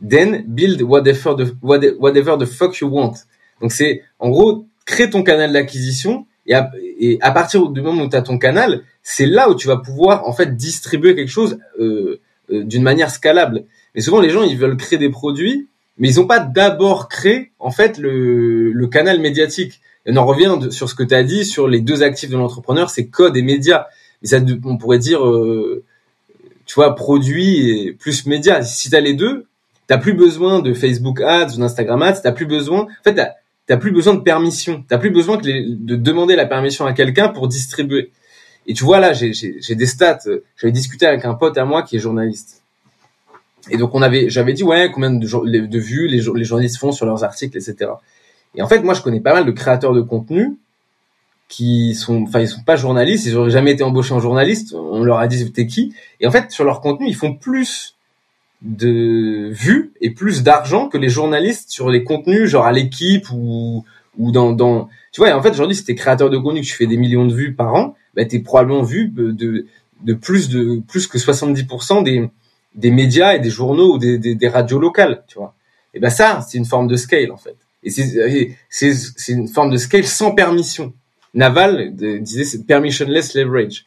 then 0.06 0.44
build 0.46 0.82
whatever 0.82 1.36
the, 1.36 1.54
whatever 1.62 2.36
the 2.38 2.46
fuck 2.46 2.76
you 2.80 2.88
want. 2.88 3.14
Donc 3.60 3.72
c'est, 3.72 4.02
en 4.18 4.30
gros, 4.30 4.66
crée 4.84 5.08
ton 5.08 5.22
canal 5.22 5.52
d'acquisition 5.52 6.26
et 6.46 7.18
à, 7.20 7.30
partir 7.30 7.68
du 7.68 7.80
moment 7.80 8.02
où 8.02 8.08
tu 8.08 8.16
as 8.16 8.22
ton 8.22 8.38
canal, 8.38 8.82
c'est 9.02 9.26
là 9.26 9.48
où 9.48 9.54
tu 9.54 9.68
vas 9.68 9.76
pouvoir 9.76 10.28
en 10.28 10.32
fait 10.32 10.56
distribuer 10.56 11.14
quelque 11.14 11.30
chose 11.30 11.58
euh, 11.78 12.20
euh, 12.50 12.64
d'une 12.64 12.82
manière 12.82 13.10
scalable. 13.10 13.64
Mais 13.94 14.00
souvent 14.00 14.20
les 14.20 14.30
gens 14.30 14.42
ils 14.42 14.58
veulent 14.58 14.76
créer 14.76 14.98
des 14.98 15.10
produits 15.10 15.68
mais 15.98 16.10
ils 16.10 16.16
n'ont 16.16 16.26
pas 16.26 16.40
d'abord 16.40 17.08
créé 17.08 17.52
en 17.58 17.70
fait 17.70 17.98
le, 17.98 18.72
le 18.72 18.86
canal 18.86 19.20
médiatique. 19.20 19.80
Et 20.06 20.12
on 20.12 20.16
en 20.16 20.26
revient 20.26 20.72
sur 20.72 20.88
ce 20.88 20.94
que 20.94 21.02
tu 21.02 21.14
as 21.14 21.22
dit 21.22 21.44
sur 21.44 21.68
les 21.68 21.80
deux 21.80 22.02
actifs 22.02 22.30
de 22.30 22.36
l'entrepreneur, 22.36 22.90
c'est 22.90 23.06
code 23.06 23.36
et 23.36 23.42
médias. 23.42 23.86
Mais 24.20 24.28
ça, 24.28 24.38
on 24.64 24.76
pourrait 24.76 24.98
dire, 24.98 25.24
euh, 25.24 25.84
tu 26.66 26.74
vois, 26.74 26.94
produit 26.94 27.70
et 27.70 27.92
plus 27.92 28.26
médias. 28.26 28.62
Si 28.62 28.90
tu 28.90 28.96
as 28.96 29.00
les 29.00 29.14
deux, 29.14 29.46
t'as 29.86 29.98
plus 29.98 30.14
besoin 30.14 30.60
de 30.60 30.74
Facebook 30.74 31.20
Ads 31.20 31.54
ou 31.54 31.58
d'Instagram 31.58 32.02
Ads. 32.02 32.22
T'as 32.22 32.32
plus 32.32 32.46
besoin. 32.46 32.82
En 32.82 33.02
fait, 33.04 33.20
t'as, 33.66 33.76
plus 33.76 33.92
besoin 33.92 34.14
de 34.14 34.20
permission. 34.20 34.84
T'as 34.88 34.98
plus 34.98 35.10
besoin 35.10 35.38
de 35.38 35.96
demander 35.96 36.36
la 36.36 36.46
permission 36.46 36.86
à 36.86 36.92
quelqu'un 36.92 37.28
pour 37.28 37.48
distribuer. 37.48 38.10
Et 38.66 38.74
tu 38.74 38.84
vois 38.84 39.00
là, 39.00 39.12
j'ai, 39.12 39.32
des 39.74 39.86
stats. 39.86 40.20
J'avais 40.56 40.72
discuté 40.72 41.06
avec 41.06 41.24
un 41.24 41.34
pote 41.34 41.58
à 41.58 41.64
moi 41.64 41.82
qui 41.82 41.96
est 41.96 42.00
journaliste 42.00 42.62
et 43.70 43.76
donc 43.76 43.94
on 43.94 44.02
avait, 44.02 44.28
j'avais 44.28 44.54
dit 44.54 44.64
ouais 44.64 44.90
combien 44.92 45.10
de, 45.10 45.78
vues 45.78 46.08
les, 46.08 46.16
les, 46.16 46.44
journalistes 46.44 46.78
font 46.78 46.92
sur 46.92 47.06
leurs 47.06 47.22
articles, 47.24 47.56
etc. 47.56 47.92
Et 48.54 48.62
en 48.62 48.68
fait 48.68 48.82
moi 48.82 48.94
je 48.94 49.02
connais 49.02 49.20
pas 49.20 49.32
mal 49.32 49.44
de 49.44 49.50
créateurs 49.52 49.92
de 49.92 50.00
contenu 50.00 50.56
qui 51.48 51.94
sont, 51.94 52.22
enfin 52.22 52.40
ils 52.40 52.48
sont 52.48 52.62
pas 52.62 52.76
journalistes, 52.76 53.26
ils 53.26 53.36
auraient 53.36 53.50
jamais 53.50 53.72
été 53.72 53.84
embauchés 53.84 54.14
en 54.14 54.20
journaliste. 54.20 54.74
On 54.74 55.04
leur 55.04 55.18
a 55.18 55.28
dit 55.28 55.52
t'es 55.52 55.66
qui? 55.66 55.94
Et 56.20 56.26
en 56.26 56.30
fait 56.30 56.50
sur 56.50 56.64
leur 56.64 56.80
contenu 56.80 57.06
ils 57.06 57.14
font 57.14 57.34
plus 57.34 57.94
de 58.62 59.50
vues 59.50 59.92
et 60.00 60.10
plus 60.10 60.42
d'argent 60.42 60.88
que 60.88 60.98
les 60.98 61.08
journalistes 61.08 61.70
sur 61.70 61.90
les 61.90 62.04
contenus 62.04 62.48
genre 62.48 62.64
à 62.64 62.72
l'équipe 62.72 63.26
ou 63.32 63.84
ou 64.18 64.30
dans 64.30 64.52
dans 64.52 64.88
tu 65.10 65.20
vois 65.20 65.34
en 65.34 65.42
fait 65.42 65.50
aujourd'hui 65.50 65.74
si 65.74 65.84
t'es 65.84 65.94
créateur 65.94 66.30
de 66.30 66.38
contenu 66.38 66.62
tu 66.62 66.74
fais 66.74 66.86
des 66.86 66.96
millions 66.96 67.26
de 67.26 67.34
vues 67.34 67.54
par 67.54 67.74
an 67.74 67.96
bah 68.14 68.24
t'es 68.24 68.38
probablement 68.38 68.82
vu 68.82 69.08
de 69.08 69.66
de 70.04 70.14
plus 70.14 70.48
de 70.48 70.80
plus 70.86 71.06
que 71.06 71.18
70% 71.18 72.04
des 72.04 72.30
des 72.74 72.90
médias 72.90 73.34
et 73.34 73.38
des 73.38 73.50
journaux 73.50 73.94
ou 73.94 73.98
des, 73.98 74.18
des, 74.18 74.48
radios 74.48 74.78
locales, 74.78 75.24
tu 75.28 75.38
vois. 75.38 75.54
Et 75.94 76.00
ben 76.00 76.10
ça, 76.10 76.40
c'est 76.48 76.58
une 76.58 76.64
forme 76.64 76.86
de 76.86 76.96
scale 76.96 77.30
en 77.30 77.36
fait. 77.36 77.56
Et 77.82 77.90
c'est 77.90 78.56
c'est 78.70 79.32
une 79.32 79.48
forme 79.48 79.70
de 79.70 79.76
scale 79.76 80.04
sans 80.04 80.34
permission. 80.34 80.94
Naval 81.34 81.94
disait 81.94 82.44
c'est 82.44 82.64
permissionless 82.64 83.34
leverage. 83.34 83.86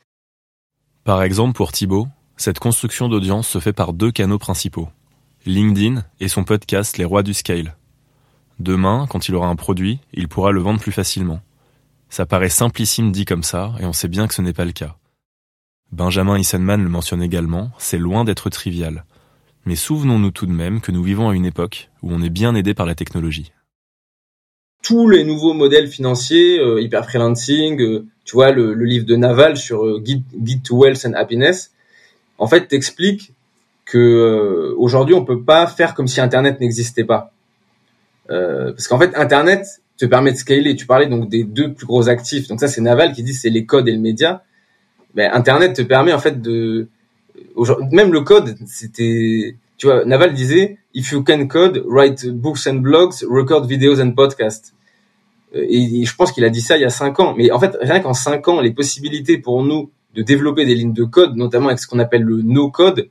Par 1.03 1.23
exemple, 1.23 1.53
pour 1.53 1.71
Thibaut, 1.71 2.07
cette 2.37 2.59
construction 2.59 3.07
d'audience 3.07 3.47
se 3.47 3.59
fait 3.59 3.73
par 3.73 3.93
deux 3.93 4.11
canaux 4.11 4.39
principaux 4.39 4.89
LinkedIn 5.45 6.03
et 6.19 6.27
son 6.27 6.43
podcast 6.43 6.97
Les 6.97 7.05
Rois 7.05 7.21
du 7.21 7.33
Scale. 7.33 7.75
Demain, 8.59 9.05
quand 9.09 9.27
il 9.27 9.35
aura 9.35 9.47
un 9.47 9.55
produit, 9.55 9.99
il 10.11 10.27
pourra 10.27 10.51
le 10.51 10.59
vendre 10.59 10.79
plus 10.79 10.91
facilement. 10.91 11.39
Ça 12.09 12.25
paraît 12.25 12.49
simplissime 12.49 13.11
dit 13.11 13.25
comme 13.25 13.43
ça, 13.43 13.73
et 13.79 13.85
on 13.85 13.93
sait 13.93 14.07
bien 14.07 14.27
que 14.27 14.33
ce 14.33 14.41
n'est 14.41 14.53
pas 14.53 14.65
le 14.65 14.71
cas. 14.71 14.95
Benjamin 15.91 16.39
Issenman 16.39 16.81
le 16.81 16.89
mentionne 16.89 17.21
également, 17.21 17.71
c'est 17.77 17.99
loin 17.99 18.23
d'être 18.23 18.49
trivial. 18.49 19.05
Mais 19.65 19.75
souvenons-nous 19.75 20.31
tout 20.31 20.45
de 20.47 20.51
même 20.51 20.81
que 20.81 20.91
nous 20.91 21.03
vivons 21.03 21.29
à 21.29 21.35
une 21.35 21.45
époque 21.45 21.89
où 22.01 22.11
on 22.11 22.21
est 22.21 22.29
bien 22.29 22.55
aidé 22.55 22.73
par 22.73 22.85
la 22.85 22.95
technologie. 22.95 23.51
Tous 24.81 25.09
les 25.09 25.23
nouveaux 25.23 25.53
modèles 25.53 25.87
financiers, 25.87 26.59
euh, 26.59 26.81
hyper 26.81 27.05
freelancing, 27.05 27.79
euh, 27.81 28.07
tu 28.23 28.33
vois 28.33 28.51
le, 28.51 28.73
livre 28.73 29.05
de 29.05 29.15
Naval 29.15 29.57
sur 29.57 29.85
euh, 29.85 29.99
Guide, 29.99 30.63
to 30.63 30.77
Wealth 30.77 31.05
and 31.05 31.13
Happiness, 31.13 31.71
en 32.37 32.47
fait 32.47 32.67
t'explique 32.67 33.33
que 33.85 34.73
aujourd'hui 34.77 35.13
on 35.13 35.23
peut 35.23 35.43
pas 35.43 35.67
faire 35.67 35.93
comme 35.93 36.07
si 36.07 36.19
Internet 36.19 36.59
n'existait 36.59 37.03
pas, 37.03 37.31
parce 38.27 38.87
qu'en 38.87 38.99
fait 38.99 39.15
Internet 39.15 39.81
te 39.97 40.05
permet 40.05 40.33
de 40.33 40.37
scaler. 40.37 40.75
Tu 40.75 40.85
parlais 40.85 41.07
donc 41.07 41.29
des 41.29 41.43
deux 41.43 41.73
plus 41.73 41.85
gros 41.85 42.09
actifs, 42.09 42.47
donc 42.47 42.59
ça 42.59 42.67
c'est 42.67 42.81
Naval 42.81 43.13
qui 43.13 43.23
dit 43.23 43.33
c'est 43.33 43.49
les 43.49 43.65
codes 43.65 43.87
et 43.87 43.91
le 43.91 43.99
média 43.99 44.43
ben, 45.13 45.31
Internet 45.33 45.75
te 45.75 45.81
permet 45.81 46.13
en 46.13 46.19
fait 46.19 46.41
de 46.41 46.87
même 47.91 48.11
le 48.11 48.21
code, 48.21 48.55
c'était 48.67 49.55
tu 49.77 49.87
vois, 49.87 50.05
Naval 50.05 50.33
disait 50.33 50.77
if 50.93 51.11
you 51.11 51.23
can 51.23 51.47
code, 51.47 51.83
write 51.85 52.27
books 52.27 52.67
and 52.67 52.75
blogs, 52.75 53.23
record 53.29 53.65
videos 53.65 54.01
and 54.01 54.11
podcasts. 54.11 54.73
Euh, 55.55 55.65
et, 55.67 56.05
je 56.05 56.15
pense 56.15 56.31
qu'il 56.31 56.45
a 56.45 56.49
dit 56.49 56.61
ça 56.61 56.77
il 56.77 56.81
y 56.81 56.85
a 56.85 56.89
cinq 56.89 57.19
ans. 57.19 57.33
Mais 57.37 57.51
en 57.51 57.59
fait, 57.59 57.77
rien 57.81 57.99
qu'en 57.99 58.13
cinq 58.13 58.47
ans, 58.47 58.61
les 58.61 58.71
possibilités 58.71 59.37
pour 59.37 59.63
nous 59.63 59.91
de 60.15 60.21
développer 60.21 60.65
des 60.65 60.75
lignes 60.75 60.93
de 60.93 61.03
code, 61.03 61.35
notamment 61.35 61.67
avec 61.67 61.79
ce 61.79 61.87
qu'on 61.87 61.99
appelle 61.99 62.23
le 62.23 62.41
no 62.41 62.69
code, 62.71 63.09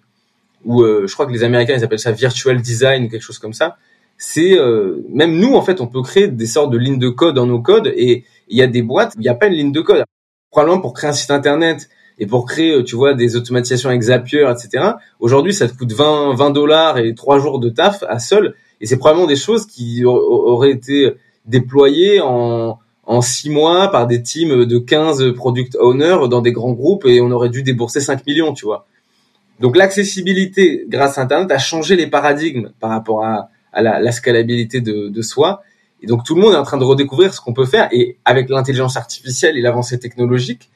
ou 0.64 0.82
euh, 0.82 1.06
je 1.06 1.12
crois 1.12 1.26
que 1.26 1.32
les 1.32 1.44
Américains 1.44 1.74
ils 1.76 1.84
appellent 1.84 1.98
ça 1.98 2.12
virtual 2.12 2.60
design 2.60 3.04
ou 3.04 3.08
quelque 3.08 3.22
chose 3.22 3.38
comme 3.38 3.52
ça. 3.52 3.76
C'est 4.16 4.58
euh, 4.58 5.04
même 5.10 5.38
nous 5.38 5.54
en 5.54 5.62
fait, 5.62 5.80
on 5.80 5.86
peut 5.86 6.02
créer 6.02 6.28
des 6.28 6.46
sortes 6.46 6.72
de 6.72 6.78
lignes 6.78 6.98
de 6.98 7.10
code 7.10 7.38
en 7.38 7.46
no 7.46 7.60
code 7.60 7.92
et 7.94 8.24
il 8.48 8.56
y 8.56 8.62
a 8.62 8.66
des 8.66 8.82
boîtes, 8.82 9.12
il 9.16 9.20
n'y 9.20 9.28
a 9.28 9.34
pas 9.34 9.46
une 9.46 9.54
ligne 9.54 9.72
de 9.72 9.80
code 9.80 10.04
probablement 10.54 10.80
pour 10.80 10.94
créer 10.94 11.10
un 11.10 11.14
site 11.14 11.32
internet 11.32 11.88
et 12.20 12.26
pour 12.26 12.46
créer, 12.46 12.70
euh, 12.70 12.84
tu 12.84 12.94
vois, 12.94 13.14
des 13.14 13.34
automatisations 13.34 13.88
avec 13.88 14.02
Zapier, 14.02 14.48
etc. 14.48 14.92
Aujourd'hui, 15.18 15.52
ça 15.52 15.66
te 15.66 15.76
coûte 15.76 15.92
20, 15.92 16.34
20 16.36 16.50
dollars 16.50 16.98
et 16.98 17.12
trois 17.16 17.40
jours 17.40 17.58
de 17.58 17.70
taf 17.70 18.04
à 18.08 18.20
seul. 18.20 18.54
Et 18.80 18.86
c'est 18.86 18.96
probablement 18.96 19.26
des 19.26 19.36
choses 19.36 19.66
qui 19.66 20.04
auraient 20.04 20.70
été 20.70 21.12
déployées 21.44 22.20
en, 22.20 22.78
en 23.06 23.20
six 23.20 23.50
mois 23.50 23.90
par 23.90 24.06
des 24.06 24.22
teams 24.22 24.64
de 24.64 24.78
15 24.78 25.34
product 25.34 25.76
owners 25.80 26.28
dans 26.28 26.40
des 26.40 26.52
grands 26.52 26.72
groupes 26.72 27.04
et 27.06 27.20
on 27.20 27.30
aurait 27.30 27.50
dû 27.50 27.62
débourser 27.62 28.00
5 28.00 28.26
millions, 28.26 28.52
tu 28.52 28.64
vois. 28.64 28.86
Donc 29.60 29.76
l'accessibilité 29.76 30.84
grâce 30.88 31.18
à 31.18 31.22
Internet 31.22 31.50
a 31.50 31.58
changé 31.58 31.96
les 31.96 32.06
paradigmes 32.06 32.70
par 32.80 32.90
rapport 32.90 33.24
à, 33.24 33.50
la, 33.74 34.00
la, 34.00 34.12
scalabilité 34.12 34.80
de, 34.80 35.08
de 35.08 35.22
soi. 35.22 35.62
Et 36.02 36.06
donc 36.06 36.24
tout 36.24 36.34
le 36.34 36.40
monde 36.40 36.54
est 36.54 36.58
en 36.58 36.64
train 36.64 36.78
de 36.78 36.84
redécouvrir 36.84 37.32
ce 37.32 37.40
qu'on 37.40 37.54
peut 37.54 37.66
faire. 37.66 37.88
Et 37.92 38.18
avec 38.24 38.48
l'intelligence 38.48 38.96
artificielle 38.96 39.56
et 39.56 39.60
l'avancée 39.60 39.98
technologique, 39.98 40.70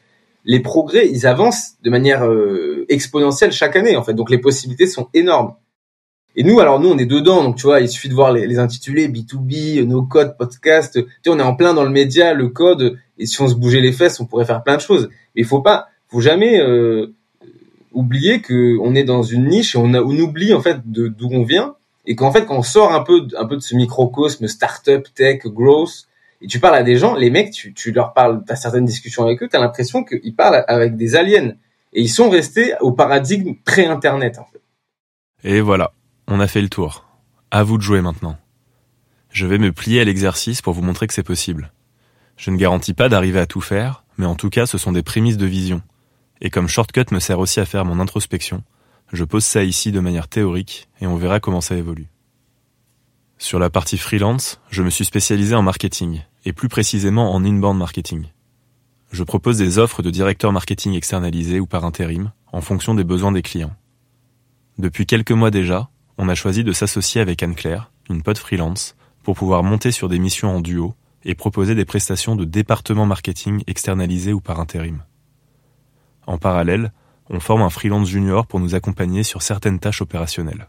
les 0.44 0.60
progrès, 0.60 1.08
ils 1.08 1.26
avancent 1.26 1.72
de 1.82 1.90
manière 1.90 2.24
euh, 2.24 2.86
exponentielle 2.88 3.52
chaque 3.52 3.76
année 3.76 3.96
en 3.96 4.02
fait. 4.02 4.14
Donc 4.14 4.30
les 4.30 4.38
possibilités 4.38 4.86
sont 4.86 5.08
énormes. 5.12 5.54
Et 6.38 6.44
nous, 6.44 6.60
alors 6.60 6.78
nous, 6.78 6.88
on 6.88 6.96
est 6.98 7.04
dedans, 7.04 7.42
donc 7.42 7.56
tu 7.56 7.64
vois, 7.64 7.80
il 7.80 7.88
suffit 7.88 8.08
de 8.08 8.14
voir 8.14 8.32
les, 8.32 8.46
les 8.46 8.60
intitulés 8.60 9.08
B2B, 9.08 9.82
no 9.82 10.04
code, 10.04 10.36
podcast. 10.38 10.94
Tu 10.94 11.10
sais, 11.24 11.30
on 11.30 11.38
est 11.40 11.42
en 11.42 11.56
plein 11.56 11.74
dans 11.74 11.82
le 11.82 11.90
média, 11.90 12.32
le 12.32 12.48
code. 12.48 12.96
Et 13.18 13.26
si 13.26 13.42
on 13.42 13.48
se 13.48 13.56
bougeait 13.56 13.80
les 13.80 13.90
fesses, 13.90 14.20
on 14.20 14.26
pourrait 14.26 14.44
faire 14.44 14.62
plein 14.62 14.76
de 14.76 14.80
choses. 14.80 15.08
Mais 15.34 15.42
il 15.42 15.44
faut 15.44 15.62
pas, 15.62 15.88
faut 16.06 16.20
jamais 16.20 16.60
euh, 16.60 17.12
oublier 17.92 18.40
que 18.40 18.78
on 18.80 18.94
est 18.94 19.02
dans 19.02 19.24
une 19.24 19.48
niche 19.48 19.74
et 19.74 19.78
on, 19.78 19.92
a, 19.94 20.00
on 20.00 20.16
oublie 20.16 20.54
en 20.54 20.60
fait 20.60 20.78
d'où 20.84 21.28
on 21.32 21.42
vient 21.42 21.74
et 22.06 22.14
qu'en 22.14 22.30
fait 22.30 22.46
quand 22.46 22.58
on 22.58 22.62
sort 22.62 22.92
un 22.92 23.02
peu 23.02 23.26
un 23.36 23.46
peu 23.46 23.56
de 23.56 23.60
ce 23.60 23.74
microcosme 23.74 24.46
startup, 24.46 25.12
tech, 25.14 25.40
growth 25.44 26.06
et 26.40 26.46
tu 26.46 26.60
parles 26.60 26.76
à 26.76 26.84
des 26.84 26.94
gens, 26.94 27.16
les 27.16 27.30
mecs, 27.30 27.50
tu, 27.50 27.74
tu 27.74 27.90
leur 27.90 28.12
parles, 28.12 28.44
t'as 28.46 28.54
certaines 28.54 28.84
discussions 28.84 29.24
avec 29.24 29.42
eux, 29.42 29.48
t'as 29.50 29.58
l'impression 29.58 30.04
qu'ils 30.04 30.36
parlent 30.36 30.64
avec 30.68 30.96
des 30.96 31.16
aliens 31.16 31.54
et 31.92 32.00
ils 32.00 32.08
sont 32.08 32.30
restés 32.30 32.74
au 32.80 32.92
paradigme 32.92 33.54
pré-internet 33.64 34.38
en 34.38 34.44
fait. 34.44 34.60
Et 35.42 35.60
voilà, 35.60 35.92
on 36.28 36.40
a 36.40 36.46
fait 36.46 36.60
le 36.60 36.68
tour. 36.68 37.06
À 37.50 37.62
vous 37.62 37.78
de 37.78 37.82
jouer 37.82 38.02
maintenant. 38.02 38.36
Je 39.30 39.46
vais 39.46 39.58
me 39.58 39.72
plier 39.72 40.02
à 40.02 40.04
l'exercice 40.04 40.60
pour 40.60 40.74
vous 40.74 40.82
montrer 40.82 41.06
que 41.06 41.14
c'est 41.14 41.22
possible. 41.22 41.72
Je 42.36 42.50
ne 42.50 42.56
garantis 42.56 42.92
pas 42.92 43.08
d'arriver 43.08 43.40
à 43.40 43.46
tout 43.46 43.62
faire, 43.62 44.04
mais 44.18 44.26
en 44.26 44.34
tout 44.34 44.50
cas 44.50 44.66
ce 44.66 44.76
sont 44.76 44.92
des 44.92 45.02
prémices 45.02 45.38
de 45.38 45.46
vision. 45.46 45.82
Et 46.42 46.50
comme 46.50 46.68
Shortcut 46.68 47.06
me 47.12 47.18
sert 47.18 47.38
aussi 47.38 47.60
à 47.60 47.64
faire 47.64 47.86
mon 47.86 47.98
introspection, 47.98 48.62
je 49.10 49.24
pose 49.24 49.44
ça 49.44 49.64
ici 49.64 49.90
de 49.90 50.00
manière 50.00 50.28
théorique 50.28 50.88
et 51.00 51.06
on 51.06 51.16
verra 51.16 51.40
comment 51.40 51.62
ça 51.62 51.76
évolue. 51.76 52.08
Sur 53.38 53.58
la 53.58 53.70
partie 53.70 53.98
freelance, 53.98 54.60
je 54.68 54.82
me 54.82 54.90
suis 54.90 55.06
spécialisé 55.06 55.54
en 55.54 55.62
marketing, 55.62 56.22
et 56.44 56.52
plus 56.52 56.68
précisément 56.68 57.32
en 57.32 57.44
inbound 57.44 57.78
marketing. 57.78 58.26
Je 59.12 59.24
propose 59.24 59.56
des 59.56 59.78
offres 59.78 60.02
de 60.02 60.10
directeur 60.10 60.52
marketing 60.52 60.94
externalisé 60.94 61.58
ou 61.58 61.66
par 61.66 61.84
intérim, 61.84 62.32
en 62.52 62.60
fonction 62.60 62.94
des 62.94 63.04
besoins 63.04 63.32
des 63.32 63.42
clients. 63.42 63.74
Depuis 64.76 65.06
quelques 65.06 65.32
mois 65.32 65.50
déjà, 65.50 65.88
on 66.18 66.28
a 66.28 66.34
choisi 66.34 66.64
de 66.64 66.72
s'associer 66.72 67.20
avec 67.20 67.42
Anne-Claire, 67.42 67.90
une 68.10 68.22
pote 68.22 68.38
freelance, 68.38 68.96
pour 69.22 69.36
pouvoir 69.36 69.62
monter 69.62 69.92
sur 69.92 70.08
des 70.08 70.18
missions 70.18 70.54
en 70.54 70.60
duo 70.60 70.94
et 71.24 71.34
proposer 71.34 71.74
des 71.74 71.84
prestations 71.84 72.36
de 72.36 72.44
département 72.44 73.06
marketing 73.06 73.62
externalisé 73.66 74.32
ou 74.32 74.40
par 74.40 74.60
intérim. 74.60 75.04
En 76.26 76.38
parallèle, 76.38 76.92
on 77.30 77.40
forme 77.40 77.62
un 77.62 77.70
freelance 77.70 78.08
junior 78.08 78.46
pour 78.46 78.58
nous 78.60 78.74
accompagner 78.74 79.22
sur 79.22 79.42
certaines 79.42 79.78
tâches 79.78 80.02
opérationnelles. 80.02 80.68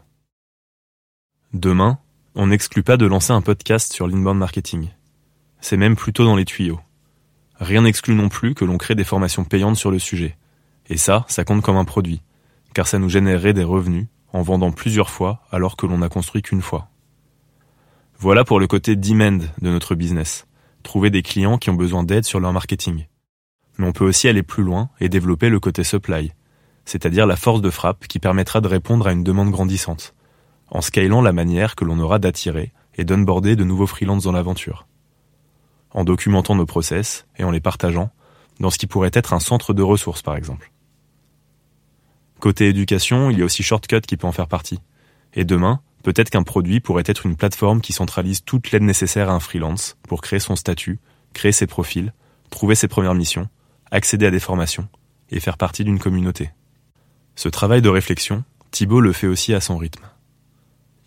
Demain, 1.52 1.98
on 2.36 2.46
n'exclut 2.46 2.84
pas 2.84 2.96
de 2.96 3.06
lancer 3.06 3.32
un 3.32 3.42
podcast 3.42 3.92
sur 3.92 4.06
l'inbound 4.06 4.38
marketing. 4.38 4.90
C'est 5.60 5.76
même 5.76 5.96
plutôt 5.96 6.24
dans 6.24 6.36
les 6.36 6.44
tuyaux. 6.44 6.80
Rien 7.58 7.82
n'exclut 7.82 8.14
non 8.14 8.28
plus 8.28 8.54
que 8.54 8.64
l'on 8.64 8.78
crée 8.78 8.94
des 8.94 9.04
formations 9.04 9.44
payantes 9.44 9.76
sur 9.76 9.90
le 9.90 9.98
sujet. 9.98 10.36
Et 10.88 10.96
ça, 10.96 11.24
ça 11.28 11.44
compte 11.44 11.62
comme 11.62 11.76
un 11.76 11.84
produit, 11.84 12.22
car 12.72 12.86
ça 12.86 12.98
nous 12.98 13.08
générerait 13.08 13.52
des 13.52 13.64
revenus 13.64 14.06
en 14.32 14.42
vendant 14.42 14.72
plusieurs 14.72 15.10
fois 15.10 15.40
alors 15.50 15.76
que 15.76 15.86
l'on 15.86 15.98
n'a 15.98 16.08
construit 16.08 16.42
qu'une 16.42 16.62
fois. 16.62 16.88
Voilà 18.18 18.44
pour 18.44 18.60
le 18.60 18.66
côté 18.66 18.96
demand 18.96 19.38
de 19.60 19.70
notre 19.70 19.94
business, 19.94 20.46
trouver 20.82 21.10
des 21.10 21.22
clients 21.22 21.58
qui 21.58 21.70
ont 21.70 21.74
besoin 21.74 22.04
d'aide 22.04 22.24
sur 22.24 22.40
leur 22.40 22.52
marketing. 22.52 23.06
Mais 23.78 23.86
on 23.86 23.92
peut 23.92 24.04
aussi 24.04 24.28
aller 24.28 24.42
plus 24.42 24.62
loin 24.62 24.90
et 25.00 25.08
développer 25.08 25.48
le 25.48 25.58
côté 25.58 25.84
supply, 25.84 26.32
c'est-à-dire 26.84 27.26
la 27.26 27.36
force 27.36 27.62
de 27.62 27.70
frappe 27.70 28.06
qui 28.06 28.18
permettra 28.18 28.60
de 28.60 28.68
répondre 28.68 29.06
à 29.06 29.12
une 29.12 29.24
demande 29.24 29.50
grandissante, 29.50 30.14
en 30.68 30.80
scalant 30.80 31.22
la 31.22 31.32
manière 31.32 31.76
que 31.76 31.84
l'on 31.84 31.98
aura 31.98 32.18
d'attirer 32.18 32.72
et 32.96 33.04
d'onboarder 33.04 33.56
de 33.56 33.64
nouveaux 33.64 33.86
freelances 33.86 34.24
dans 34.24 34.32
l'aventure. 34.32 34.86
En 35.92 36.04
documentant 36.04 36.54
nos 36.54 36.66
process 36.66 37.26
et 37.38 37.44
en 37.44 37.50
les 37.50 37.60
partageant 37.60 38.10
dans 38.60 38.70
ce 38.70 38.78
qui 38.78 38.86
pourrait 38.86 39.10
être 39.14 39.32
un 39.32 39.40
centre 39.40 39.72
de 39.72 39.82
ressources 39.82 40.22
par 40.22 40.36
exemple. 40.36 40.70
Côté 42.40 42.68
éducation, 42.68 43.28
il 43.28 43.38
y 43.38 43.42
a 43.42 43.44
aussi 43.44 43.62
Shortcut 43.62 44.00
qui 44.00 44.16
peut 44.16 44.26
en 44.26 44.32
faire 44.32 44.48
partie. 44.48 44.78
Et 45.34 45.44
demain, 45.44 45.80
peut-être 46.02 46.30
qu'un 46.30 46.42
produit 46.42 46.80
pourrait 46.80 47.04
être 47.04 47.26
une 47.26 47.36
plateforme 47.36 47.82
qui 47.82 47.92
centralise 47.92 48.42
toute 48.42 48.70
l'aide 48.70 48.82
nécessaire 48.82 49.28
à 49.28 49.34
un 49.34 49.40
freelance 49.40 49.98
pour 50.08 50.22
créer 50.22 50.40
son 50.40 50.56
statut, 50.56 51.00
créer 51.34 51.52
ses 51.52 51.66
profils, 51.66 52.14
trouver 52.48 52.74
ses 52.74 52.88
premières 52.88 53.14
missions, 53.14 53.50
accéder 53.90 54.24
à 54.24 54.30
des 54.30 54.40
formations 54.40 54.88
et 55.30 55.38
faire 55.38 55.58
partie 55.58 55.84
d'une 55.84 55.98
communauté. 55.98 56.50
Ce 57.36 57.50
travail 57.50 57.82
de 57.82 57.90
réflexion, 57.90 58.42
Thibaut 58.70 59.02
le 59.02 59.12
fait 59.12 59.26
aussi 59.26 59.52
à 59.52 59.60
son 59.60 59.76
rythme. 59.76 60.04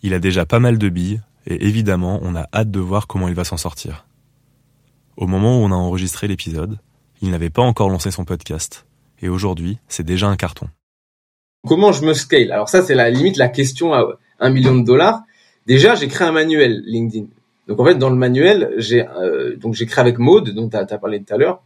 Il 0.02 0.14
a 0.14 0.20
déjà 0.20 0.46
pas 0.46 0.60
mal 0.60 0.78
de 0.78 0.88
billes 0.88 1.20
et 1.46 1.66
évidemment 1.66 2.20
on 2.22 2.36
a 2.36 2.46
hâte 2.54 2.70
de 2.70 2.80
voir 2.80 3.08
comment 3.08 3.26
il 3.26 3.34
va 3.34 3.42
s'en 3.42 3.56
sortir. 3.56 4.06
Au 5.16 5.26
moment 5.26 5.58
où 5.58 5.64
on 5.64 5.72
a 5.72 5.76
enregistré 5.76 6.28
l'épisode, 6.28 6.78
il 7.22 7.30
n'avait 7.30 7.50
pas 7.50 7.62
encore 7.62 7.90
lancé 7.90 8.12
son 8.12 8.24
podcast 8.24 8.86
et 9.20 9.28
aujourd'hui 9.28 9.78
c'est 9.88 10.04
déjà 10.04 10.28
un 10.28 10.36
carton. 10.36 10.68
Comment 11.66 11.92
je 11.92 12.04
me 12.04 12.14
scale? 12.14 12.52
Alors 12.52 12.68
ça, 12.68 12.82
c'est 12.82 12.94
la 12.94 13.10
limite 13.10 13.36
la 13.36 13.48
question 13.48 13.94
à 13.94 14.18
un 14.40 14.50
million 14.50 14.74
de 14.74 14.84
dollars. 14.84 15.22
Déjà, 15.66 15.94
j'ai 15.94 16.08
créé 16.08 16.28
un 16.28 16.32
manuel 16.32 16.82
LinkedIn. 16.86 17.26
Donc 17.68 17.80
en 17.80 17.84
fait, 17.84 17.94
dans 17.94 18.10
le 18.10 18.16
manuel, 18.16 18.74
j'ai 18.76 19.06
euh, 19.06 19.56
donc 19.56 19.74
j'ai 19.74 19.86
créé 19.86 20.00
avec 20.00 20.18
Maude, 20.18 20.50
dont 20.50 20.68
tu 20.68 20.76
as, 20.76 20.84
parlé 20.98 21.22
tout 21.22 21.34
à 21.34 21.38
l'heure. 21.38 21.62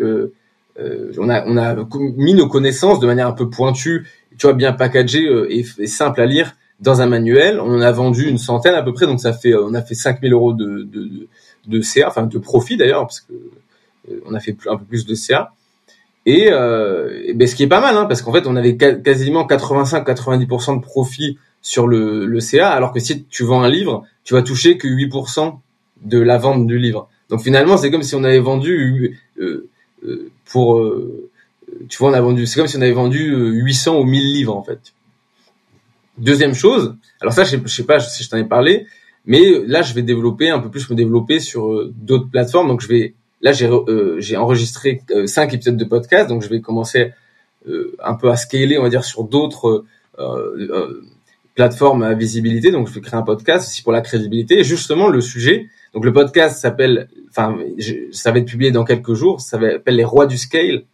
Euh, 0.00 0.32
euh, 0.78 1.12
on 1.18 1.28
a 1.28 1.44
on 1.46 1.56
a 1.56 1.74
mis 1.98 2.34
nos 2.34 2.48
connaissances 2.48 3.00
de 3.00 3.06
manière 3.06 3.28
un 3.28 3.32
peu 3.32 3.48
pointue, 3.48 4.06
tu 4.36 4.46
vois, 4.46 4.54
bien 4.54 4.72
packagées 4.72 5.26
euh, 5.26 5.46
et, 5.50 5.86
simple 5.86 6.20
à 6.20 6.26
lire 6.26 6.56
dans 6.80 7.00
un 7.00 7.06
manuel. 7.06 7.60
On 7.60 7.80
a 7.80 7.92
vendu 7.92 8.28
une 8.28 8.38
centaine 8.38 8.74
à 8.74 8.82
peu 8.82 8.92
près, 8.92 9.06
donc 9.06 9.20
ça 9.20 9.32
fait 9.32 9.54
on 9.54 9.72
a 9.72 9.80
fait 9.80 9.94
5000 9.94 10.32
euros 10.32 10.52
de, 10.52 10.82
de, 10.82 11.28
de 11.66 11.80
CA, 11.80 12.08
enfin 12.08 12.24
de 12.24 12.38
profit 12.38 12.76
d'ailleurs, 12.76 13.02
parce 13.02 13.20
que 13.20 13.32
on 14.26 14.34
a 14.34 14.40
fait 14.40 14.54
un 14.68 14.76
peu 14.76 14.84
plus 14.84 15.06
de 15.06 15.14
CA. 15.14 15.52
Et, 16.26 16.48
euh, 16.50 17.32
ben, 17.34 17.46
ce 17.46 17.54
qui 17.54 17.64
est 17.64 17.68
pas 17.68 17.80
mal, 17.80 17.96
hein, 17.96 18.06
parce 18.06 18.22
qu'en 18.22 18.32
fait, 18.32 18.46
on 18.46 18.56
avait 18.56 18.76
quasiment 18.76 19.46
85-90% 19.46 20.76
de 20.76 20.80
profit 20.80 21.38
sur 21.60 21.86
le, 21.86 22.26
le 22.26 22.40
CA, 22.40 22.70
alors 22.70 22.92
que 22.92 23.00
si 23.00 23.24
tu 23.24 23.44
vends 23.44 23.62
un 23.62 23.68
livre, 23.68 24.04
tu 24.24 24.34
vas 24.34 24.42
toucher 24.42 24.78
que 24.78 24.88
8% 24.88 25.58
de 26.02 26.18
la 26.18 26.38
vente 26.38 26.66
du 26.66 26.78
livre. 26.78 27.08
Donc 27.28 27.42
finalement, 27.42 27.76
c'est 27.76 27.90
comme 27.90 28.02
si 28.02 28.14
on 28.14 28.24
avait 28.24 28.38
vendu 28.38 29.18
euh, 29.38 29.68
euh, 30.04 30.30
pour, 30.44 30.78
euh, 30.78 31.30
tu 31.88 31.98
vois, 31.98 32.10
on 32.10 32.12
a 32.12 32.20
vendu, 32.20 32.46
c'est 32.46 32.60
comme 32.60 32.68
si 32.68 32.76
on 32.76 32.82
avait 32.82 32.92
vendu 32.92 33.34
800 33.34 33.98
ou 33.98 34.04
1000 34.04 34.32
livres 34.34 34.54
en 34.54 34.62
fait. 34.62 34.92
Deuxième 36.18 36.54
chose, 36.54 36.94
alors 37.20 37.32
ça, 37.32 37.44
je 37.44 37.50
sais, 37.50 37.62
sais 37.66 37.84
pas 37.84 37.98
si 37.98 38.22
je 38.22 38.28
t'en 38.28 38.36
ai 38.36 38.44
parlé, 38.44 38.86
mais 39.26 39.42
là, 39.66 39.82
je 39.82 39.94
vais 39.94 40.02
développer 40.02 40.50
un 40.50 40.60
peu 40.60 40.70
plus 40.70 40.88
me 40.90 40.94
développer 40.94 41.40
sur 41.40 41.90
d'autres 41.94 42.28
plateformes. 42.28 42.68
Donc, 42.68 42.82
je 42.82 42.88
vais 42.88 43.14
Là, 43.44 43.52
j'ai 43.52 43.66
euh, 43.68 44.18
enregistré 44.38 45.02
euh, 45.10 45.26
cinq 45.26 45.52
épisodes 45.52 45.76
de 45.76 45.84
podcast, 45.84 46.30
donc 46.30 46.42
je 46.42 46.48
vais 46.48 46.62
commencer 46.62 47.12
euh, 47.68 47.94
un 48.02 48.14
peu 48.14 48.30
à 48.30 48.36
scaler, 48.36 48.78
on 48.78 48.82
va 48.82 48.88
dire, 48.88 49.04
sur 49.04 49.22
d'autres 49.22 49.84
plateformes 51.54 52.02
à 52.04 52.14
visibilité. 52.14 52.70
Donc, 52.70 52.88
je 52.88 52.94
vais 52.94 53.02
créer 53.02 53.18
un 53.18 53.22
podcast 53.22 53.68
aussi 53.68 53.82
pour 53.82 53.92
la 53.92 54.00
crédibilité. 54.00 54.60
Et 54.60 54.64
justement, 54.64 55.08
le 55.08 55.20
sujet, 55.20 55.68
donc 55.92 56.06
le 56.06 56.12
podcast 56.12 56.58
s'appelle, 56.58 57.08
enfin, 57.28 57.58
ça 58.12 58.32
va 58.32 58.38
être 58.38 58.46
publié 58.46 58.70
dans 58.70 58.84
quelques 58.84 59.12
jours. 59.12 59.42
Ça 59.42 59.58
s'appelle 59.60 59.96
les 59.96 60.04
rois 60.04 60.26
du 60.26 60.38
scale, 60.38 60.84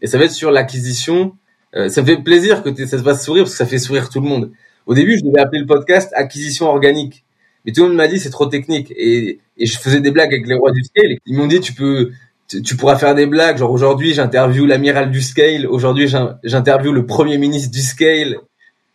et 0.00 0.06
ça 0.06 0.16
va 0.16 0.26
être 0.26 0.32
sur 0.32 0.52
l'acquisition. 0.52 1.32
ça 1.72 2.02
me 2.02 2.06
fait 2.06 2.22
plaisir 2.22 2.62
que 2.62 2.72
ça 2.86 2.98
se 2.98 3.02
fasse 3.02 3.24
sourire 3.24 3.44
parce 3.44 3.52
que 3.52 3.58
ça 3.58 3.66
fait 3.66 3.78
sourire 3.78 4.10
tout 4.10 4.20
le 4.20 4.28
monde. 4.28 4.52
Au 4.86 4.94
début, 4.94 5.18
je 5.18 5.24
devais 5.24 5.40
appeler 5.40 5.60
le 5.60 5.66
podcast 5.66 6.12
acquisition 6.14 6.66
organique. 6.66 7.24
Mais 7.64 7.72
tout 7.72 7.82
le 7.82 7.88
monde 7.88 7.96
m'a 7.96 8.08
dit 8.08 8.18
c'est 8.18 8.30
trop 8.30 8.46
technique 8.46 8.92
et, 8.96 9.38
et 9.58 9.66
je 9.66 9.78
faisais 9.78 10.00
des 10.00 10.10
blagues 10.10 10.32
avec 10.32 10.46
les 10.46 10.54
rois 10.54 10.72
du 10.72 10.82
scale. 10.82 11.16
Ils 11.26 11.36
m'ont 11.36 11.46
dit 11.46 11.60
tu 11.60 11.72
peux 11.74 12.12
tu, 12.48 12.76
pourras 12.76 12.96
faire 12.96 13.14
des 13.14 13.26
blagues 13.26 13.58
genre 13.58 13.70
aujourd'hui 13.70 14.12
j'interview 14.12 14.66
l'amiral 14.66 15.10
du 15.10 15.22
scale, 15.22 15.66
aujourd'hui 15.66 16.08
j'interview 16.42 16.92
le 16.92 17.06
premier 17.06 17.38
ministre 17.38 17.70
du 17.70 17.80
scale. 17.80 18.38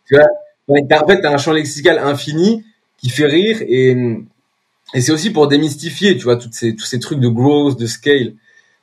Tu 0.06 0.14
vois? 0.16 0.26
En 0.68 1.06
fait 1.06 1.20
t'as 1.20 1.32
un 1.32 1.38
champ 1.38 1.52
lexical 1.52 1.98
infini 1.98 2.64
qui 2.98 3.08
fait 3.08 3.26
rire 3.26 3.58
et 3.62 3.96
et 4.94 5.00
c'est 5.00 5.12
aussi 5.12 5.30
pour 5.30 5.48
démystifier 5.48 6.16
tu 6.16 6.24
vois 6.24 6.36
toutes 6.36 6.54
ces 6.54 6.74
tous 6.74 6.84
ces 6.84 7.00
trucs 7.00 7.20
de 7.20 7.28
growth, 7.28 7.78
de 7.78 7.86
scale. 7.86 8.34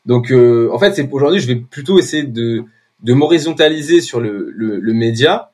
Donc 0.05 0.31
euh, 0.31 0.69
en 0.73 0.79
fait 0.79 0.93
c'est 0.95 1.09
aujourd'hui 1.11 1.39
je 1.39 1.47
vais 1.47 1.55
plutôt 1.55 1.99
essayer 1.99 2.23
de 2.23 2.63
de 3.03 3.13
m'horizontaliser 3.13 3.99
sur 3.99 4.21
le, 4.21 4.51
le, 4.55 4.79
le 4.79 4.93
média 4.93 5.51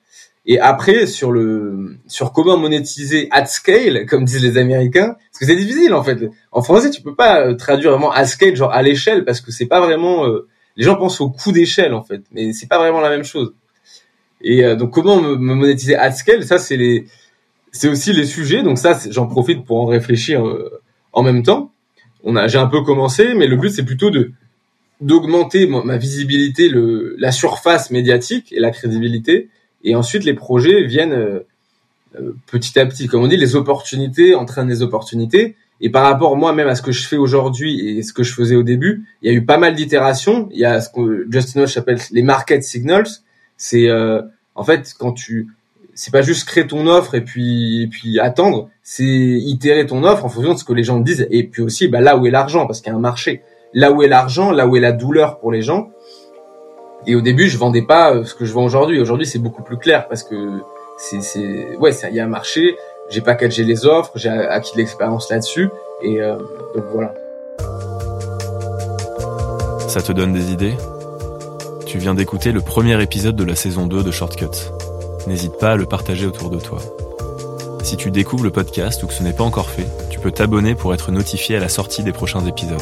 et 0.52 0.60
après, 0.60 1.06
sur 1.06 1.32
le, 1.32 1.98
sur 2.08 2.34
comment 2.34 2.58
monétiser 2.58 3.28
at 3.30 3.46
scale, 3.46 4.08
comme 4.08 4.26
disent 4.26 4.42
les 4.42 4.58
Américains, 4.58 5.16
parce 5.32 5.40
que 5.40 5.46
c'est 5.46 5.56
difficile, 5.56 5.94
en 5.94 6.04
fait. 6.04 6.18
En 6.52 6.64
français, 6.64 6.90
tu 6.90 7.04
peux 7.04 7.14
pas 7.14 7.46
euh, 7.46 7.54
traduire 7.54 7.92
vraiment 7.92 8.12
at 8.12 8.26
scale, 8.26 8.56
genre 8.56 8.74
à 8.74 8.82
l'échelle, 8.82 9.26
parce 9.26 9.42
que 9.42 9.52
c'est 9.52 9.68
pas 9.68 9.80
vraiment, 9.80 10.26
euh, 10.26 10.48
les 10.76 10.86
gens 10.86 10.96
pensent 10.96 11.22
au 11.22 11.30
coût 11.30 11.52
d'échelle, 11.52 11.94
en 11.94 12.02
fait. 12.02 12.24
Mais 12.32 12.52
c'est 12.52 12.66
pas 12.66 12.80
vraiment 12.80 13.00
la 13.00 13.12
même 13.12 13.24
chose. 13.24 13.54
Et 14.42 14.66
euh, 14.66 14.76
donc, 14.76 14.92
comment 14.92 15.22
me, 15.22 15.36
monétiser 15.36 15.96
at 15.96 16.14
scale, 16.14 16.44
ça, 16.44 16.58
c'est 16.58 16.78
les, 16.78 17.06
c'est 17.72 17.88
aussi 17.88 18.12
les 18.12 18.26
sujets. 18.26 18.64
Donc 18.64 18.80
ça, 18.80 18.98
j'en 19.08 19.28
profite 19.28 19.64
pour 19.66 19.80
en 19.80 19.86
réfléchir 19.86 20.44
en 21.14 21.22
même 21.22 21.44
temps. 21.44 21.72
On 22.24 22.36
a, 22.36 22.48
j'ai 22.48 22.58
un 22.58 22.66
peu 22.66 22.82
commencé, 22.82 23.36
mais 23.36 23.46
le 23.46 23.56
but, 23.56 23.70
c'est 23.70 23.86
plutôt 23.86 24.10
de, 24.10 24.32
d'augmenter 25.00 25.68
ma 25.68 25.98
visibilité, 25.98 26.70
le, 26.70 27.16
la 27.20 27.32
surface 27.32 27.92
médiatique 27.92 28.52
et 28.52 28.60
la 28.60 28.72
crédibilité, 28.72 29.50
et 29.84 29.96
ensuite, 29.96 30.24
les 30.24 30.34
projets 30.34 30.84
viennent 30.86 31.14
euh, 31.14 31.40
euh, 32.20 32.36
petit 32.48 32.78
à 32.80 32.86
petit. 32.86 33.08
Comme 33.08 33.24
on 33.24 33.28
dit, 33.28 33.38
les 33.38 33.56
opportunités 33.56 34.36
entraînent 34.36 34.68
des 34.68 34.82
opportunités. 34.82 35.56
Et 35.82 35.90
par 35.90 36.04
rapport 36.04 36.36
moi-même 36.36 36.68
à 36.68 36.76
ce 36.76 36.82
que 36.82 36.92
je 36.92 37.08
fais 37.08 37.16
aujourd'hui 37.16 37.98
et 37.98 38.04
ce 38.04 38.12
que 38.12 38.24
je 38.24 38.34
faisais 38.34 38.56
au 38.56 38.64
début, 38.64 39.06
il 39.22 39.32
y 39.32 39.34
a 39.34 39.38
eu 39.38 39.46
pas 39.46 39.58
mal 39.58 39.76
d'itérations. 39.76 40.50
Il 40.52 40.60
y 40.60 40.66
a 40.66 40.82
ce 40.82 40.90
que 40.90 41.26
Justin 41.30 41.62
Walsh 41.62 41.78
appelle 41.78 42.00
les 42.12 42.22
market 42.22 42.64
signals. 42.64 43.08
C'est 43.56 43.88
euh, 43.88 44.22
en 44.56 44.66
fait 44.66 44.94
quand 45.00 45.14
tu 45.14 45.48
c'est 45.96 46.12
pas 46.12 46.22
juste 46.22 46.48
créer 46.48 46.68
ton 46.68 46.86
offre 46.88 47.16
et 47.16 47.22
puis 47.22 47.84
et 47.84 47.88
puis 47.88 48.20
attendre, 48.20 48.70
c'est 48.84 49.06
itérer 49.06 49.86
ton 49.86 50.04
offre 50.04 50.26
en 50.26 50.30
fonction 50.30 50.54
de 50.54 50.60
ce 50.60 50.66
que 50.66 50.74
les 50.74 50.84
gens 50.84 51.00
disent 51.00 51.28
et 51.32 51.44
puis 51.44 51.62
aussi 51.62 51.88
bah, 51.88 52.02
là 52.02 52.18
où 52.18 52.26
est 52.28 52.32
l'argent 52.32 52.68
parce 52.68 52.82
qu'il 52.82 52.92
y 52.92 52.94
a 52.94 52.98
un 52.98 53.02
marché. 53.02 53.42
Là 53.74 53.94
où 53.94 54.04
est 54.04 54.10
l'argent, 54.10 54.52
là 54.52 54.68
où 54.68 54.76
est 54.76 54.82
la 54.82 54.92
douleur 54.92 55.40
pour 55.40 55.52
les 55.52 55.62
gens. 55.62 55.92
Et 57.08 57.16
au 57.16 57.22
début, 57.22 57.48
je 57.48 57.58
vendais 57.58 57.82
pas 57.82 58.14
euh, 58.14 58.24
ce 58.24 58.36
que 58.36 58.46
je 58.46 58.54
vends 58.54 58.66
aujourd'hui. 58.66 59.00
Aujourd'hui, 59.00 59.26
c'est 59.26 59.40
beaucoup 59.40 59.64
plus 59.64 59.78
clair 59.78 60.08
parce 60.08 60.24
que 60.24 60.62
c'est 60.98 61.22
c'est 61.22 61.78
ouais, 61.78 61.92
il 62.10 62.16
y 62.16 62.20
a 62.20 62.26
un 62.26 62.30
marché, 62.30 62.78
j'ai 63.10 63.22
packagé 63.22 63.64
les 63.64 63.86
offres, 63.86 64.12
j'ai 64.16 64.30
acquis 64.30 64.74
de 64.74 64.78
l'expérience 64.78 65.30
là-dessus 65.30 65.70
et 66.02 66.22
euh, 66.22 66.38
donc 66.76 66.86
voilà. 66.94 67.14
Ça 69.88 70.02
te 70.02 70.12
donne 70.12 70.34
des 70.34 70.52
idées? 70.52 70.76
Tu 71.86 71.98
viens 71.98 72.14
d'écouter 72.14 72.52
le 72.52 72.62
premier 72.62 73.02
épisode 73.02 73.36
de 73.36 73.44
la 73.44 73.56
saison 73.56 73.88
2 73.88 74.04
de 74.04 74.12
Shortcut. 74.12 74.46
N'hésite 75.26 75.58
pas 75.58 75.72
à 75.72 75.76
le 75.76 75.86
partager 75.86 76.28
autour 76.28 76.52
de 76.52 76.60
toi. 76.60 76.80
Si 77.82 77.98
tu 77.98 78.12
découvres 78.12 78.44
le 78.44 78.52
podcast 78.52 79.02
ou 79.02 79.08
que 79.08 79.14
ce 79.14 79.24
n'est 79.24 79.34
pas 79.34 79.44
encore 79.44 79.70
fait, 79.70 79.88
tu 80.12 80.20
peux 80.20 80.32
t'abonner 80.32 80.76
pour 80.76 80.94
être 80.94 81.12
notifié 81.12 81.56
à 81.56 81.60
la 81.60 81.70
sortie 81.70 82.04
des 82.04 82.12
prochains 82.12 82.46
épisodes. 82.46 82.78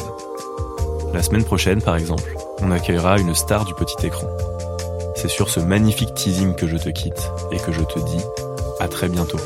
La 1.12 1.22
semaine 1.22 1.44
prochaine, 1.44 1.82
par 1.82 1.96
exemple, 1.96 2.36
on 2.60 2.70
accueillera 2.70 3.18
une 3.18 3.34
star 3.34 3.64
du 3.64 3.74
petit 3.74 4.06
écran. 4.06 4.28
C'est 5.16 5.28
sur 5.28 5.48
ce 5.48 5.60
magnifique 5.60 6.14
teasing 6.14 6.54
que 6.54 6.66
je 6.66 6.76
te 6.76 6.90
quitte 6.90 7.30
et 7.50 7.58
que 7.58 7.72
je 7.72 7.82
te 7.82 7.98
dis 7.98 8.22
à 8.78 8.88
très 8.88 9.08
bientôt. 9.08 9.38